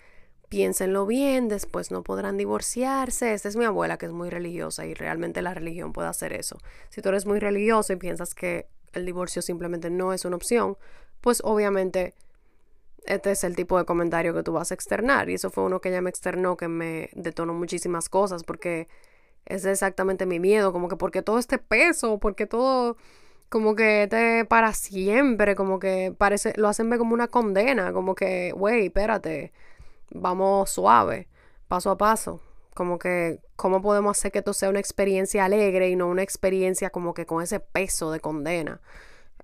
[0.48, 3.32] piénsenlo bien, después no podrán divorciarse.
[3.32, 6.58] Esta es mi abuela que es muy religiosa y realmente la religión puede hacer eso.
[6.90, 10.76] Si tú eres muy religioso y piensas que el divorcio simplemente no es una opción,
[11.24, 12.12] pues obviamente
[13.06, 15.30] este es el tipo de comentario que tú vas a externar.
[15.30, 18.88] Y eso fue uno que ella me externó que me detonó muchísimas cosas porque
[19.46, 22.98] es exactamente mi miedo, como que porque todo este peso, porque todo
[23.48, 28.14] como que te para siempre, como que parece, lo hacen ver como una condena, como
[28.14, 29.52] que, wey, espérate,
[30.10, 31.28] vamos suave,
[31.68, 32.42] paso a paso,
[32.74, 36.90] como que, ¿cómo podemos hacer que esto sea una experiencia alegre y no una experiencia
[36.90, 38.80] como que con ese peso de condena?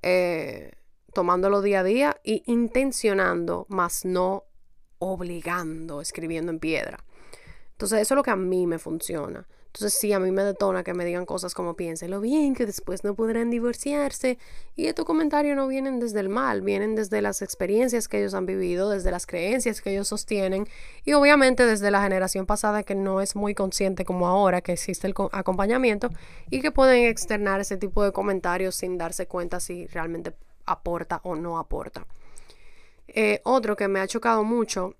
[0.03, 0.73] Eh,
[1.13, 4.45] tomándolo día a día y intencionando, más no
[4.99, 7.05] obligando, escribiendo en piedra.
[7.73, 9.47] Entonces, eso es lo que a mí me funciona.
[9.73, 13.05] Entonces sí, a mí me detona que me digan cosas como piénselo bien, que después
[13.05, 14.37] no podrán divorciarse.
[14.75, 18.47] Y estos comentarios no vienen desde el mal, vienen desde las experiencias que ellos han
[18.47, 20.67] vivido, desde las creencias que ellos sostienen
[21.05, 25.07] y obviamente desde la generación pasada que no es muy consciente como ahora que existe
[25.07, 26.11] el acompañamiento
[26.51, 30.35] y que pueden externar ese tipo de comentarios sin darse cuenta si realmente
[30.73, 32.07] aporta o no aporta.
[33.09, 34.95] Eh, otro que me ha chocado mucho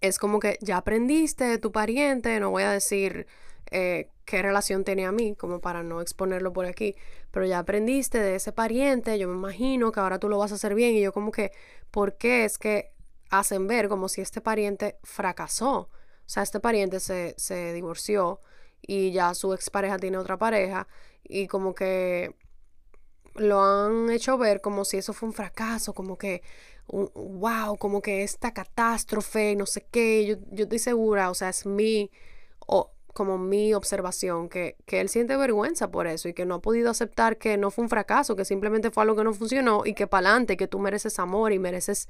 [0.00, 3.26] es como que ya aprendiste de tu pariente, no voy a decir
[3.70, 6.96] eh, qué relación tenía a mí, como para no exponerlo por aquí,
[7.30, 10.56] pero ya aprendiste de ese pariente, yo me imagino que ahora tú lo vas a
[10.56, 11.52] hacer bien y yo como que,
[11.90, 12.92] ¿por qué es que
[13.30, 15.80] hacen ver como si este pariente fracasó?
[15.80, 15.90] O
[16.30, 18.40] sea, este pariente se, se divorció
[18.82, 20.86] y ya su expareja tiene otra pareja
[21.24, 22.34] y como que
[23.34, 26.42] lo han hecho ver como si eso fue un fracaso, como que,
[26.88, 31.66] wow, como que esta catástrofe, no sé qué, yo, yo estoy segura, o sea, es
[31.66, 32.10] mi,
[32.66, 36.62] o, como mi observación, que, que él siente vergüenza por eso y que no ha
[36.62, 39.94] podido aceptar que no fue un fracaso, que simplemente fue algo que no funcionó y
[39.94, 42.08] que para adelante, que tú mereces amor y mereces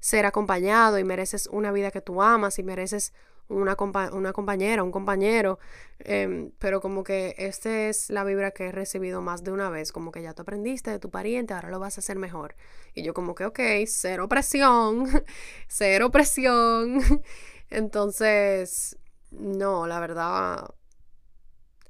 [0.00, 3.12] ser acompañado y mereces una vida que tú amas y mereces
[3.50, 3.76] una,
[4.12, 5.58] una compañera, un compañero,
[5.98, 9.92] em, pero como que esta es la vibra que he recibido más de una vez,
[9.92, 12.54] como que ya tú aprendiste de tu pariente, ahora lo vas a hacer mejor.
[12.94, 15.06] Y yo como que, ok, cero presión,
[15.68, 17.00] cero presión.
[17.70, 18.96] Entonces,
[19.30, 20.74] no, la verdad,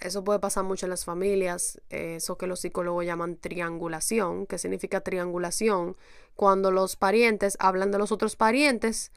[0.01, 4.47] eso puede pasar mucho en las familias, eso que los psicólogos llaman triangulación.
[4.47, 5.97] ¿Qué significa triangulación?
[6.37, 9.13] Cuando los parientes hablan de los otros parientes,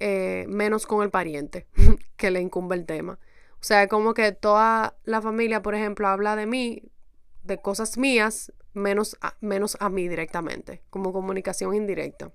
[0.00, 1.66] eh, menos con el pariente
[2.16, 3.18] que le incumbe el tema.
[3.54, 6.82] O sea, como que toda la familia, por ejemplo, habla de mí,
[7.42, 12.30] de cosas mías, menos menos a mí directamente, como comunicación indirecta.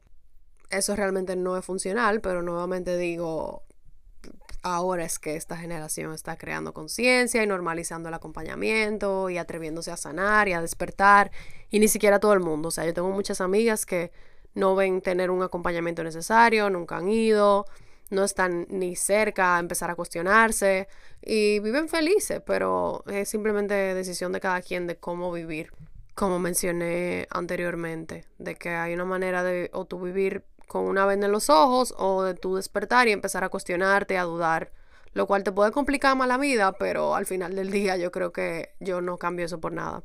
[0.70, 3.64] Eso realmente no es funcional, pero nuevamente digo,
[4.64, 9.98] ahora es que esta generación está creando conciencia y normalizando el acompañamiento y atreviéndose a
[9.98, 11.32] sanar y a despertar,
[11.70, 12.70] y ni siquiera todo el mundo.
[12.70, 14.12] O sea, yo tengo muchas amigas que
[14.56, 17.66] no ven tener un acompañamiento necesario, nunca han ido,
[18.10, 20.88] no están ni cerca a empezar a cuestionarse
[21.22, 25.72] y viven felices, pero es simplemente decisión de cada quien de cómo vivir.
[26.16, 31.26] Como mencioné anteriormente, de que hay una manera de o tú vivir con una venda
[31.26, 34.72] en los ojos o de tú despertar y empezar a cuestionarte, a dudar,
[35.14, 38.32] lo cual te puede complicar más la vida, pero al final del día yo creo
[38.32, 40.04] que yo no cambio eso por nada.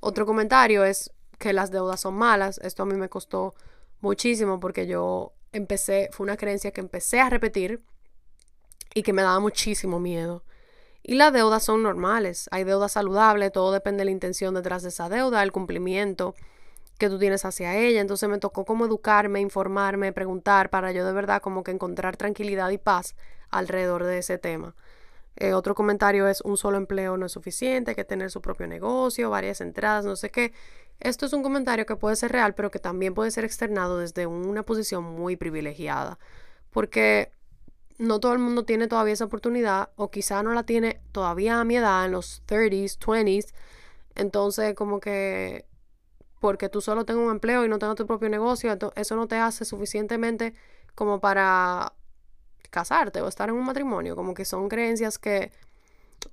[0.00, 2.58] Otro comentario es que las deudas son malas.
[2.58, 3.54] Esto a mí me costó
[4.00, 7.82] muchísimo porque yo empecé, fue una creencia que empecé a repetir
[8.94, 10.44] y que me daba muchísimo miedo.
[11.02, 14.90] Y las deudas son normales, hay deudas saludables, todo depende de la intención detrás de
[14.90, 16.34] esa deuda, el cumplimiento
[16.98, 18.00] que tú tienes hacia ella.
[18.00, 22.70] Entonces me tocó como educarme, informarme, preguntar para yo de verdad como que encontrar tranquilidad
[22.70, 23.14] y paz
[23.50, 24.74] alrededor de ese tema.
[25.36, 28.66] Eh, otro comentario es un solo empleo no es suficiente, hay que tener su propio
[28.66, 30.52] negocio, varias entradas, no sé qué.
[31.00, 34.26] Esto es un comentario que puede ser real, pero que también puede ser externado desde
[34.26, 36.18] una posición muy privilegiada,
[36.70, 37.32] porque
[37.98, 41.64] no todo el mundo tiene todavía esa oportunidad o quizá no la tiene todavía a
[41.64, 43.54] mi edad, en los 30s, 20s.
[44.14, 45.66] Entonces, como que
[46.40, 49.36] porque tú solo tengas un empleo y no tengas tu propio negocio, eso no te
[49.36, 50.54] hace suficientemente
[50.94, 51.92] como para
[52.70, 55.52] casarte o estar en un matrimonio, como que son creencias que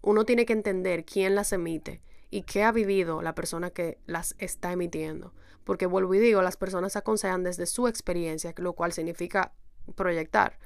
[0.01, 2.01] uno tiene que entender quién las emite
[2.35, 5.31] y qué ha vivido la persona que las está emitiendo.
[5.63, 9.53] Porque vuelvo y digo, las personas aconsejan desde su experiencia, lo cual significa
[9.95, 10.59] proyectar.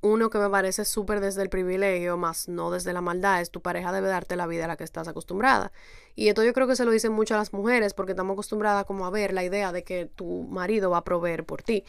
[0.00, 3.60] Uno que me parece súper desde el privilegio, más no desde la maldad, es tu
[3.60, 5.72] pareja debe darte la vida a la que estás acostumbrada.
[6.14, 8.84] Y esto yo creo que se lo dicen mucho a las mujeres porque estamos acostumbradas
[8.84, 11.82] como a ver la idea de que tu marido va a proveer por ti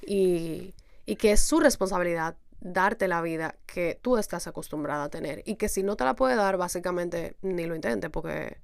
[0.00, 5.42] y, y que es su responsabilidad darte la vida que tú estás acostumbrada a tener
[5.44, 8.58] y que si no te la puede dar, básicamente ni lo intente porque,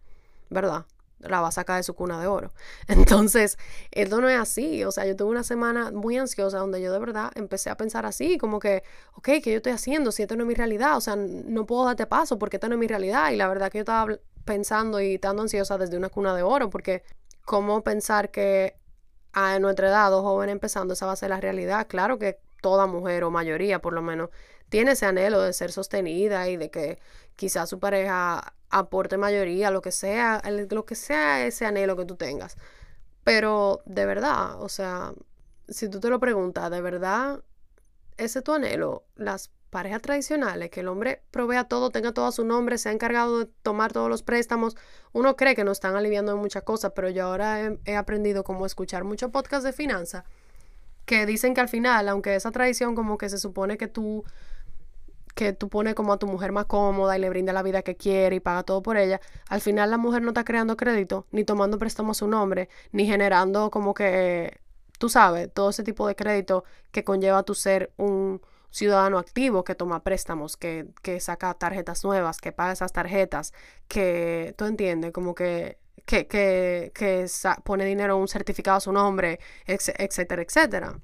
[0.52, 0.86] ¿verdad?
[1.18, 2.52] La va a sacar de su cuna de oro.
[2.88, 3.58] Entonces,
[3.90, 4.84] esto no es así.
[4.84, 8.06] O sea, yo tuve una semana muy ansiosa donde yo de verdad empecé a pensar
[8.06, 8.82] así, como que,
[9.14, 10.12] ok, ¿qué yo estoy haciendo?
[10.12, 12.74] Si esto no es mi realidad, o sea, no puedo darte paso porque esto no
[12.74, 13.30] es mi realidad.
[13.30, 16.70] Y la verdad que yo estaba pensando y estando ansiosa desde una cuna de oro
[16.70, 17.04] porque,
[17.44, 18.76] ¿cómo pensar que
[19.32, 21.86] a nuestra edad, dos jóvenes empezando, esa va a ser la realidad?
[21.88, 24.30] Claro que toda mujer o mayoría por lo menos
[24.68, 26.98] tiene ese anhelo de ser sostenida y de que
[27.36, 32.16] quizás su pareja aporte mayoría, lo que sea, lo que sea ese anhelo que tú
[32.16, 32.56] tengas.
[33.22, 35.12] Pero de verdad, o sea,
[35.68, 37.44] si tú te lo preguntas, ¿de verdad
[38.16, 39.04] ese es tu anhelo?
[39.14, 42.92] Las parejas tradicionales, que el hombre provea todo, tenga todo a su nombre, se ha
[42.92, 44.76] encargado de tomar todos los préstamos,
[45.12, 48.66] uno cree que nos están aliviando en muchas cosas, pero yo ahora he, aprendido cómo
[48.66, 50.24] escuchar muchos podcasts de finanzas
[51.06, 54.24] que dicen que al final, aunque esa tradición como que se supone que tú
[55.34, 57.96] que tú pones como a tu mujer más cómoda y le brinda la vida que
[57.96, 61.44] quiere y paga todo por ella, al final la mujer no está creando crédito, ni
[61.44, 64.60] tomando préstamo a su nombre, ni generando como que,
[64.98, 68.40] tú sabes, todo ese tipo de crédito que conlleva tu ser un
[68.70, 73.52] ciudadano activo que toma préstamos, que, que saca tarjetas nuevas, que paga esas tarjetas,
[73.88, 77.26] que, tú entiendes, como que que, que, que
[77.64, 80.98] pone dinero en un certificado a su nombre, etcétera, etcétera.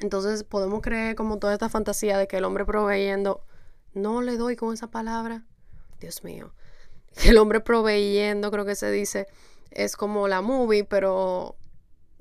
[0.00, 3.42] Entonces podemos creer como toda esta fantasía de que el hombre proveyendo,
[3.94, 5.44] no le doy con esa palabra,
[6.00, 6.52] Dios mío,
[7.14, 9.26] que el hombre proveyendo, creo que se dice,
[9.70, 11.56] es como la movie, pero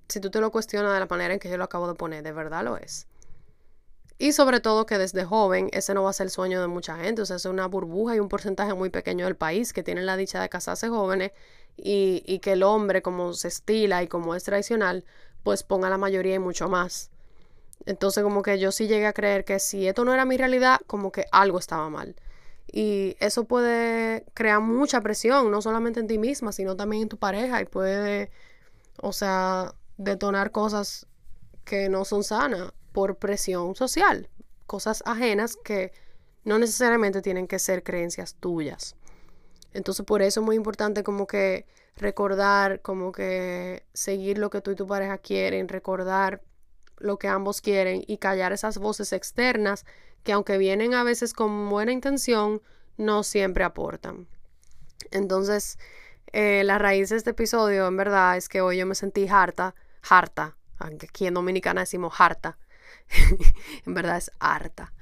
[0.07, 2.23] si tú te lo cuestionas de la manera en que yo lo acabo de poner,
[2.23, 3.07] de verdad lo es.
[4.17, 6.95] Y sobre todo que desde joven ese no va a ser el sueño de mucha
[6.97, 10.05] gente, o sea, es una burbuja y un porcentaje muy pequeño del país que tienen
[10.05, 11.31] la dicha de casarse jóvenes
[11.75, 15.03] y, y que el hombre como se estila y como es tradicional,
[15.43, 17.11] pues ponga la mayoría y mucho más.
[17.85, 20.79] Entonces como que yo sí llegué a creer que si esto no era mi realidad,
[20.87, 22.15] como que algo estaba mal.
[22.71, 27.17] Y eso puede crear mucha presión, no solamente en ti misma, sino también en tu
[27.17, 28.31] pareja y puede,
[29.01, 31.07] o sea, detonar cosas
[31.63, 34.29] que no son sanas por presión social,
[34.65, 35.93] cosas ajenas que
[36.43, 38.95] no necesariamente tienen que ser creencias tuyas.
[39.73, 41.65] Entonces por eso es muy importante como que
[41.97, 46.41] recordar, como que seguir lo que tú y tu pareja quieren, recordar
[46.97, 49.85] lo que ambos quieren y callar esas voces externas
[50.23, 52.61] que aunque vienen a veces con buena intención,
[52.97, 54.27] no siempre aportan.
[55.11, 55.77] Entonces,
[56.31, 59.75] eh, la raíz de este episodio, en verdad, es que hoy yo me sentí harta,
[60.09, 62.57] harta, aunque aquí en Dominicana decimos harta,
[63.85, 64.93] en verdad es harta,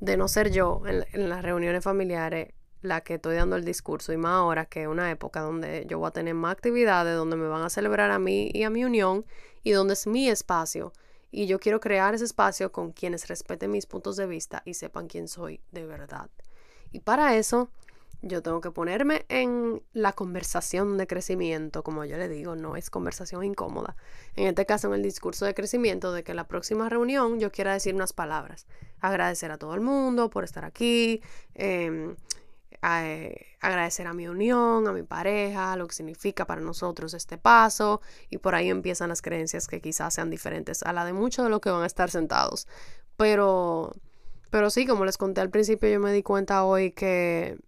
[0.00, 4.16] de no ser yo en, las reuniones familiares la que estoy dando el discurso y
[4.16, 7.46] más ahora que es una época donde yo voy a tener más actividades, donde me
[7.46, 9.26] van a celebrar a mí y a mi unión
[9.62, 10.94] y donde es mi espacio.
[11.30, 15.06] Y yo quiero crear ese espacio con quienes respeten mis puntos de vista y sepan
[15.06, 16.30] quién soy de verdad.
[16.92, 17.70] Y para eso
[18.22, 22.90] yo tengo que ponerme en la conversación de crecimiento, como yo le digo, no es
[22.90, 23.96] conversación incómoda.
[24.36, 27.72] En este caso, en el discurso de crecimiento, de que la próxima reunión yo quiera
[27.72, 28.66] decir unas palabras.
[29.00, 31.22] Agradecer a todo el mundo por estar aquí,
[31.54, 32.16] em,
[32.82, 38.00] eh, agradecer a mi unión, a mi pareja, lo que significa para nosotros este paso,
[38.28, 41.50] y por ahí empiezan las creencias que quizás sean diferentes a la de muchos de
[41.50, 42.66] los que van a estar sentados.
[43.16, 43.92] Pero,
[44.50, 47.58] pero sí, como les conté al principio, yo me di cuenta hoy que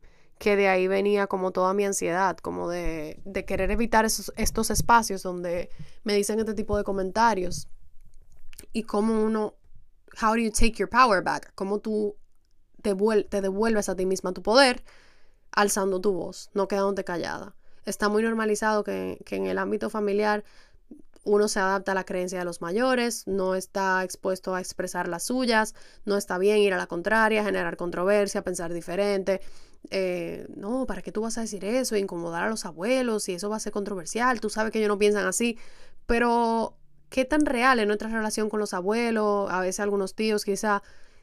[0.43, 4.71] que de ahí venía como toda mi ansiedad, como de, de querer evitar esos, estos
[4.71, 5.71] espacios donde
[6.03, 7.69] me dicen este tipo de comentarios.
[8.73, 9.55] Y cómo uno,
[10.21, 11.53] how do you take your power back?
[11.55, 12.17] Cómo tú
[12.83, 14.83] te, devuelves a ti misma tu poder
[15.53, 17.55] alzando tu voz, no quedándote callada.
[17.85, 20.45] Está muy normalizado que, que en el ámbito familiar
[21.25, 25.25] uno se adapta a la creencia de los mayores, no está expuesto a expresar las
[25.25, 25.75] suyas,
[26.05, 29.41] no está bien ir a la contraria, generar controversia, pensar diferente.
[29.91, 31.97] Eh, no, ¿para qué tú vas a decir eso?
[31.97, 34.41] Incomodar a los abuelos y eso va a ser controversial.
[34.41, 35.59] Tú sabes que ellos no piensan así,
[36.07, 36.77] pero
[37.09, 39.51] ¿qué tan real es nuestra relación con los abuelos?
[39.51, 40.83] A veces algunos tíos quizá,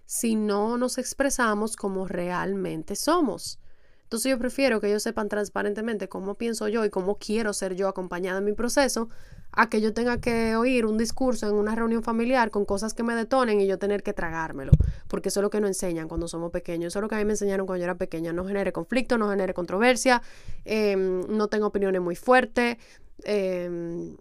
[0.10, 3.60] si no nos expresamos como realmente somos.
[4.02, 7.88] Entonces yo prefiero que ellos sepan transparentemente cómo pienso yo y cómo quiero ser yo
[7.88, 9.10] acompañada en mi proceso
[9.52, 13.04] a que yo tenga que oír un discurso en una reunión familiar con cosas que
[13.04, 14.72] me detonen y yo tener que tragármelo.
[15.08, 16.94] Porque eso es lo que nos enseñan cuando somos pequeños.
[16.94, 18.34] Eso es lo que a mí me enseñaron cuando yo era pequeña.
[18.34, 20.24] No genere conflicto, no genere controversia,
[20.66, 22.78] em, no tengo opiniones muy fuertes,
[23.26, 24.18] em,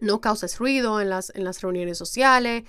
[0.00, 2.64] no causes ruido en las, en las reuniones sociales,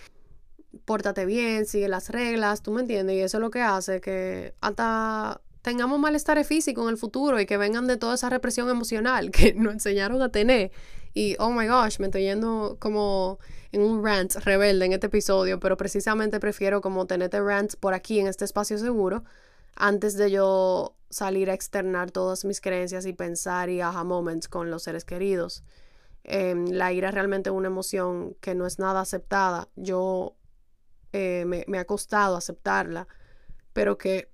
[0.86, 3.16] pórtate bien, sigue las reglas, tú me entiendes.
[3.16, 7.46] Y eso es lo que hace que hasta tengamos malestar físico en el futuro y
[7.46, 10.72] que vengan de toda esa represión emocional que nos enseñaron a tener.
[11.14, 13.40] Y, oh my gosh, me estoy yendo como
[13.72, 18.20] en un rant rebelde en este episodio, pero precisamente prefiero como tenerte rant por aquí
[18.20, 19.24] en este espacio seguro
[19.76, 24.72] antes de yo salir a externar todas mis creencias y pensar y aha moments con
[24.72, 25.64] los seres queridos.
[26.24, 29.68] Em, la ira es realmente una emoción que no es nada aceptada.
[29.76, 30.36] Yo
[31.14, 33.08] eh, me, me ha costado aceptarla,
[33.74, 34.34] pero que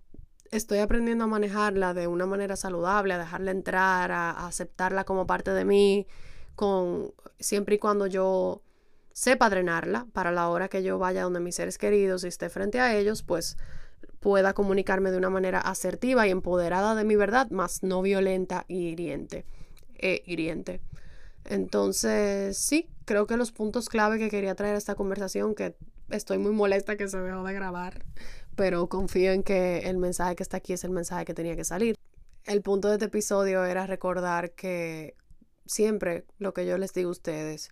[0.52, 5.52] estoy aprendiendo a manejarla de una manera saludable, a dejarla entrar, a, aceptarla como parte
[5.52, 6.08] de mí,
[6.56, 8.62] con siempre y cuando yo
[9.14, 12.80] sepa drenarla para la hora que yo vaya donde mis seres queridos y esté frente
[12.80, 13.58] a ellos, pues
[14.20, 18.90] pueda comunicarme de una manera asertiva y empoderada de mi verdad, más no violenta y
[18.90, 19.46] hiriente.
[19.98, 20.82] E hiriente.
[21.46, 25.76] Entonces, sí, creo que los puntos clave que quería traer a esta conversación, que
[26.10, 28.06] estoy muy molesta que se dejó de grabar,
[28.56, 31.64] pero confío en que el mensaje que está aquí es el mensaje que tenía que
[31.64, 31.96] salir.
[32.46, 35.16] El punto de este episodio era recordar que
[35.66, 37.70] siempre lo que yo les digo a ustedes,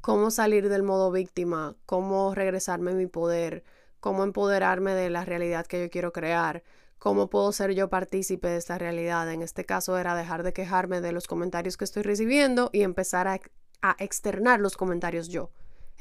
[0.00, 3.64] cómo salir del modo víctima, cómo regresarme a mi poder,
[4.00, 6.62] cómo empoderarme de la realidad que yo quiero crear,
[6.98, 9.30] cómo puedo ser yo partícipe de esta realidad.
[9.32, 13.26] En este caso era dejar de quejarme de los comentarios que estoy recibiendo y empezar
[13.28, 13.40] a,
[13.80, 15.50] a externar los comentarios yo.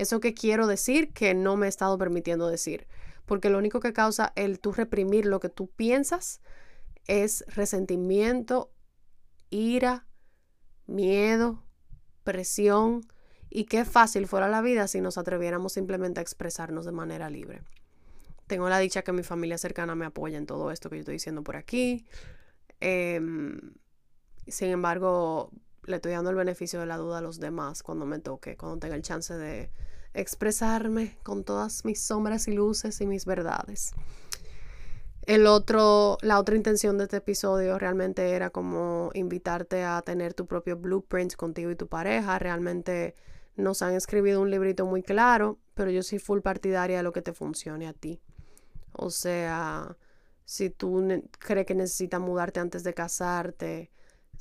[0.01, 2.87] Eso que quiero decir que no me he estado permitiendo decir
[3.31, 6.41] porque lo único que causa el tú reprimir lo que tú piensas
[7.07, 8.73] es resentimiento,
[9.49, 10.05] ira,
[10.85, 11.63] miedo,
[12.25, 13.07] presión
[13.49, 17.61] y qué fácil fuera la vida si nos atreviéramos simplemente a expresarnos de manera libre.
[18.47, 21.13] Tengo la dicha que mi familia cercana me apoya en todo esto que yo estoy
[21.13, 22.05] diciendo por aquí.
[22.81, 23.75] Em,
[24.45, 25.51] sin embargo,
[25.85, 28.77] le estoy dando el beneficio de la duda a los demás cuando me toque, cuando
[28.79, 29.71] tenga el chance de,
[30.13, 33.93] expresarme con todas mis sombras y luces y mis verdades.
[35.23, 40.47] El otro, la otra intención de este episodio realmente era como invitarte a tener tu
[40.47, 42.39] propio blueprint contigo y tu pareja.
[42.39, 43.15] Realmente
[43.55, 47.21] nos han escrito un librito muy claro, pero yo soy full partidaria de lo que
[47.21, 48.19] te funcione a ti.
[48.93, 49.95] O sea,
[50.43, 51.07] si tú
[51.39, 53.91] crees que necesitas mudarte antes de casarte,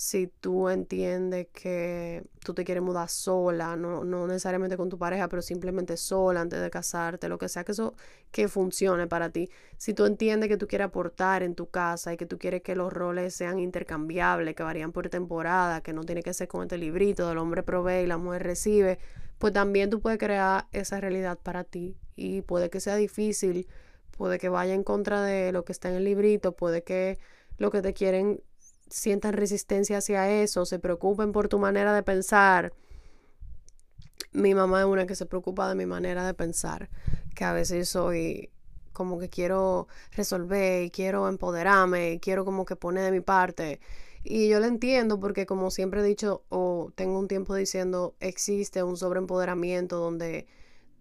[0.01, 5.29] si tú entiendes que tú te quieres mudar sola, no, no necesariamente con tu pareja,
[5.29, 7.93] pero simplemente sola antes de casarte, lo que sea que eso
[8.31, 9.51] que funcione para ti.
[9.77, 12.75] Si tú entiendes que tú quieres aportar en tu casa y que tú quieres que
[12.75, 16.79] los roles sean intercambiables, que varían por temporada, que no tiene que ser con este
[16.79, 18.99] librito del hombre provee y la mujer recibe,
[19.37, 23.69] pues también tú puedes crear esa realidad para ti y puede que sea difícil,
[24.17, 27.19] puede que vaya en contra de lo que está en el librito, puede que
[27.59, 28.41] lo que te quieren
[28.91, 32.73] sientan resistencia hacia eso, se preocupen por tu manera de pensar.
[34.33, 36.91] Mi mamá es una que se preocupa de mi manera de pensar,
[37.35, 38.51] que a veces soy
[38.93, 43.81] como que quiero resolver y quiero empoderarme y quiero como que poner de mi parte.
[44.23, 48.83] Y yo lo entiendo porque como siempre he dicho o tengo un tiempo diciendo, existe
[48.83, 50.47] un sobreempoderamiento donde,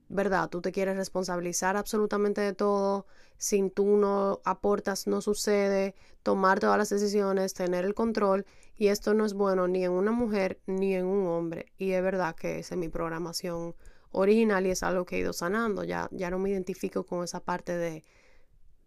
[0.10, 0.49] ¿verdad?
[0.49, 3.05] Tú te quieres responsabilizar absolutamente de todo,
[3.38, 8.45] sin tú no aportas, no sucede, tomar todas las decisiones, tener el control
[8.76, 11.72] y esto no es bueno ni en una mujer ni en un hombre.
[11.78, 13.76] Y es verdad que esa es mi programación
[14.12, 15.84] original y es algo que he ido sanando.
[15.84, 18.03] Ya, ya no me identifico con esa parte de,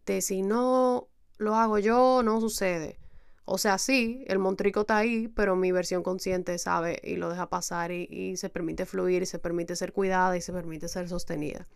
[0.07, 1.09] de si no
[1.39, 2.99] lo hago yo, no sucede.
[3.45, 7.49] O sea, sí, el montrico está ahí, pero mi versión consciente sabe y lo deja
[7.49, 11.67] pasar y, se permite fluir y se permite ser cuidada y se permite ser sostenida.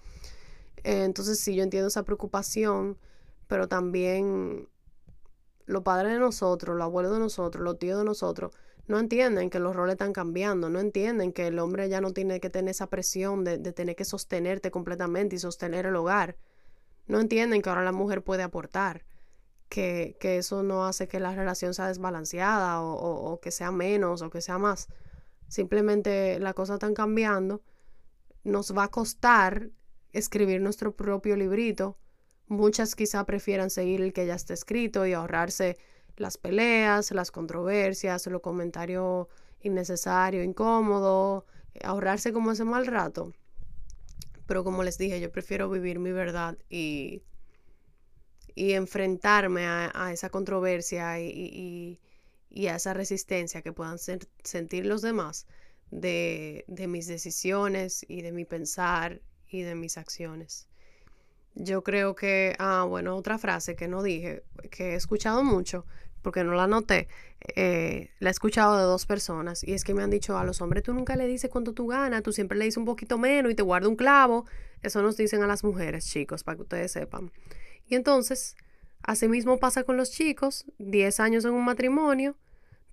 [0.85, 2.99] entonces sí, yo entiendo esa preocupación,
[3.49, 4.69] pero también
[5.67, 8.53] los padres de nosotros, los abuelos de nosotros, los tíos de nosotros,
[8.87, 12.39] no entienden que los roles están cambiando, no entienden que el hombre ya no tiene
[12.41, 16.37] que tener esa presión de tener que sostenerte completamente y sostener el hogar.
[17.09, 19.05] No entienden que ahora la mujer puede aportar
[19.69, 24.41] que, eso no hace que la relación sea desbalanceada o, que sea menos o que
[24.41, 24.89] sea más.
[25.49, 27.63] Simplemente las cosas están cambiando.
[28.45, 29.71] Nos va a costar
[30.13, 31.99] escribir nuestro propio librito.
[32.49, 35.77] Muchas quizá prefieran seguir el que ya está escrito y ahorrarse
[36.17, 39.27] las peleas, las controversias, los comentarios
[39.61, 41.45] innecesarios, incómodos,
[41.83, 43.33] ahorrarse como ese mal rato.
[44.47, 47.23] Pero como les dije, yo prefiero vivir mi verdad y
[48.57, 52.01] y enfrentarme a, esa controversia y,
[52.69, 55.47] a esa resistencia que puedan sentir los demás
[55.91, 60.67] de, mis decisiones y de mi pensar y de mis acciones.
[61.55, 65.85] Yo creo que, ah, bueno, otra frase que no dije, que he escuchado mucho,
[66.23, 67.09] porque no la noté,
[67.57, 70.63] eh, la he escuchado de dos personas, y es que me han dicho a los
[70.63, 73.53] hombres, tú nunca le dices cuánto tú ganas, tú siempre le dices un poquito menos
[73.53, 74.47] y te guarda un clavo.
[74.83, 77.31] Eso nos dicen a las mujeres, chicos, para que ustedes sepan.
[77.89, 78.57] Y entonces,
[79.03, 82.37] asimismo pasa con los chicos, 10 años en un matrimonio,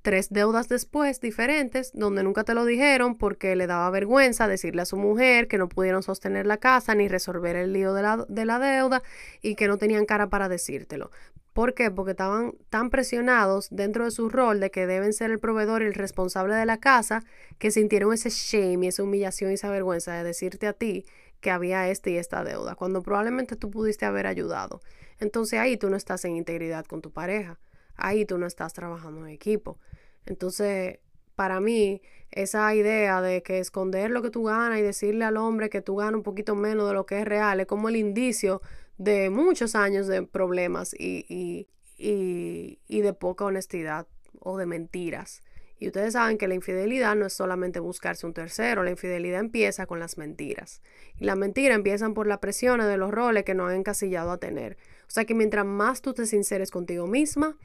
[0.03, 4.85] tres deudas después diferentes, donde nunca te lo dijeron porque le daba vergüenza decirle a
[4.85, 8.45] su mujer que no pudieron sostener la casa ni resolver el lío de la, de
[8.45, 9.01] la deuda
[9.41, 11.09] y que no tenían cara para decírtelo.
[11.53, 11.89] ¿Por qué?
[11.89, 15.85] Porque estaban tan presionados dentro de su rol de que deben ser el proveedor y
[15.85, 17.23] el responsable de la casa
[17.57, 21.05] que sintieron ese shame y esa humillación y esa vergüenza de decirte a ti
[21.43, 24.81] que había este y esta deuda, cuando probablemente tú pudiste haber ayudado.
[25.19, 27.59] Entonces ahí tú no estás en integridad con tu pareja,
[27.95, 29.77] ahí tú no estás trabajando en equipo.
[30.25, 30.99] Entonces,
[31.35, 35.69] para mí, esa idea de que esconder lo que tú ganas y decirle al hombre
[35.69, 38.61] que tú ganas un poquito menos de lo que es real es como el indicio
[38.97, 41.67] de muchos años de problemas y, y,
[41.97, 44.07] y, y de poca honestidad
[44.39, 45.43] o de mentiras.
[45.83, 49.85] Y ustedes saben que la infidelidad no es solamente buscarse un tercero, la infidelidad empieza
[49.85, 50.81] con las mentiras.
[51.19, 54.37] Y las mentiras empiezan por la presión de los roles que nos han encasillado a
[54.37, 54.77] tener.
[55.07, 57.57] O sea que mientras más tú te sinceres contigo misma,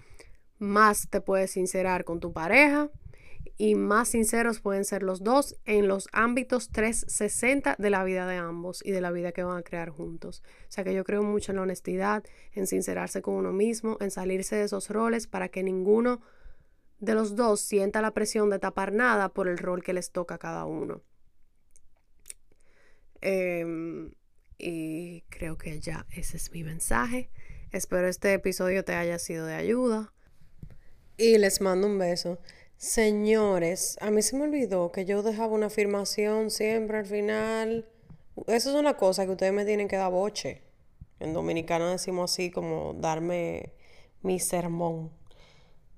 [0.59, 2.91] más te puedes sincerar con tu pareja
[3.57, 8.35] y más sinceros pueden ser los dos en los ámbitos 360 de la vida de
[8.35, 10.43] ambos y de la vida que van a crear juntos.
[10.63, 14.11] O sea que yo creo mucho en la honestidad, en sincerarse con uno mismo, en
[14.11, 16.21] salirse de esos roles para que ninguno
[16.99, 20.37] de los dos sienta la presión de tapar nada por el rol que les toca
[20.37, 21.03] a cada uno.
[23.21, 24.13] Em,
[24.59, 27.31] y creo que ya ese es mi mensaje.
[27.71, 30.13] Espero este episodio te haya sido de ayuda.
[31.17, 32.39] Y les mando un beso.
[32.77, 37.89] Señores, a mí se me olvidó que yo dejaba una afirmación siempre al final.
[38.47, 40.63] Eso es una cosa que ustedes me tienen que dar boche.
[41.19, 43.75] En dominicano decimos así como darme
[44.23, 45.18] mi sermón.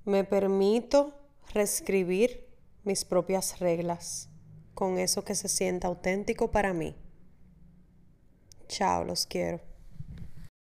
[0.04, 1.14] Me permito
[1.52, 2.46] reescribir
[2.84, 4.28] mis propias reglas
[4.74, 6.96] con eso que se sienta auténtico para mí.
[8.68, 9.69] Chao, los quiero.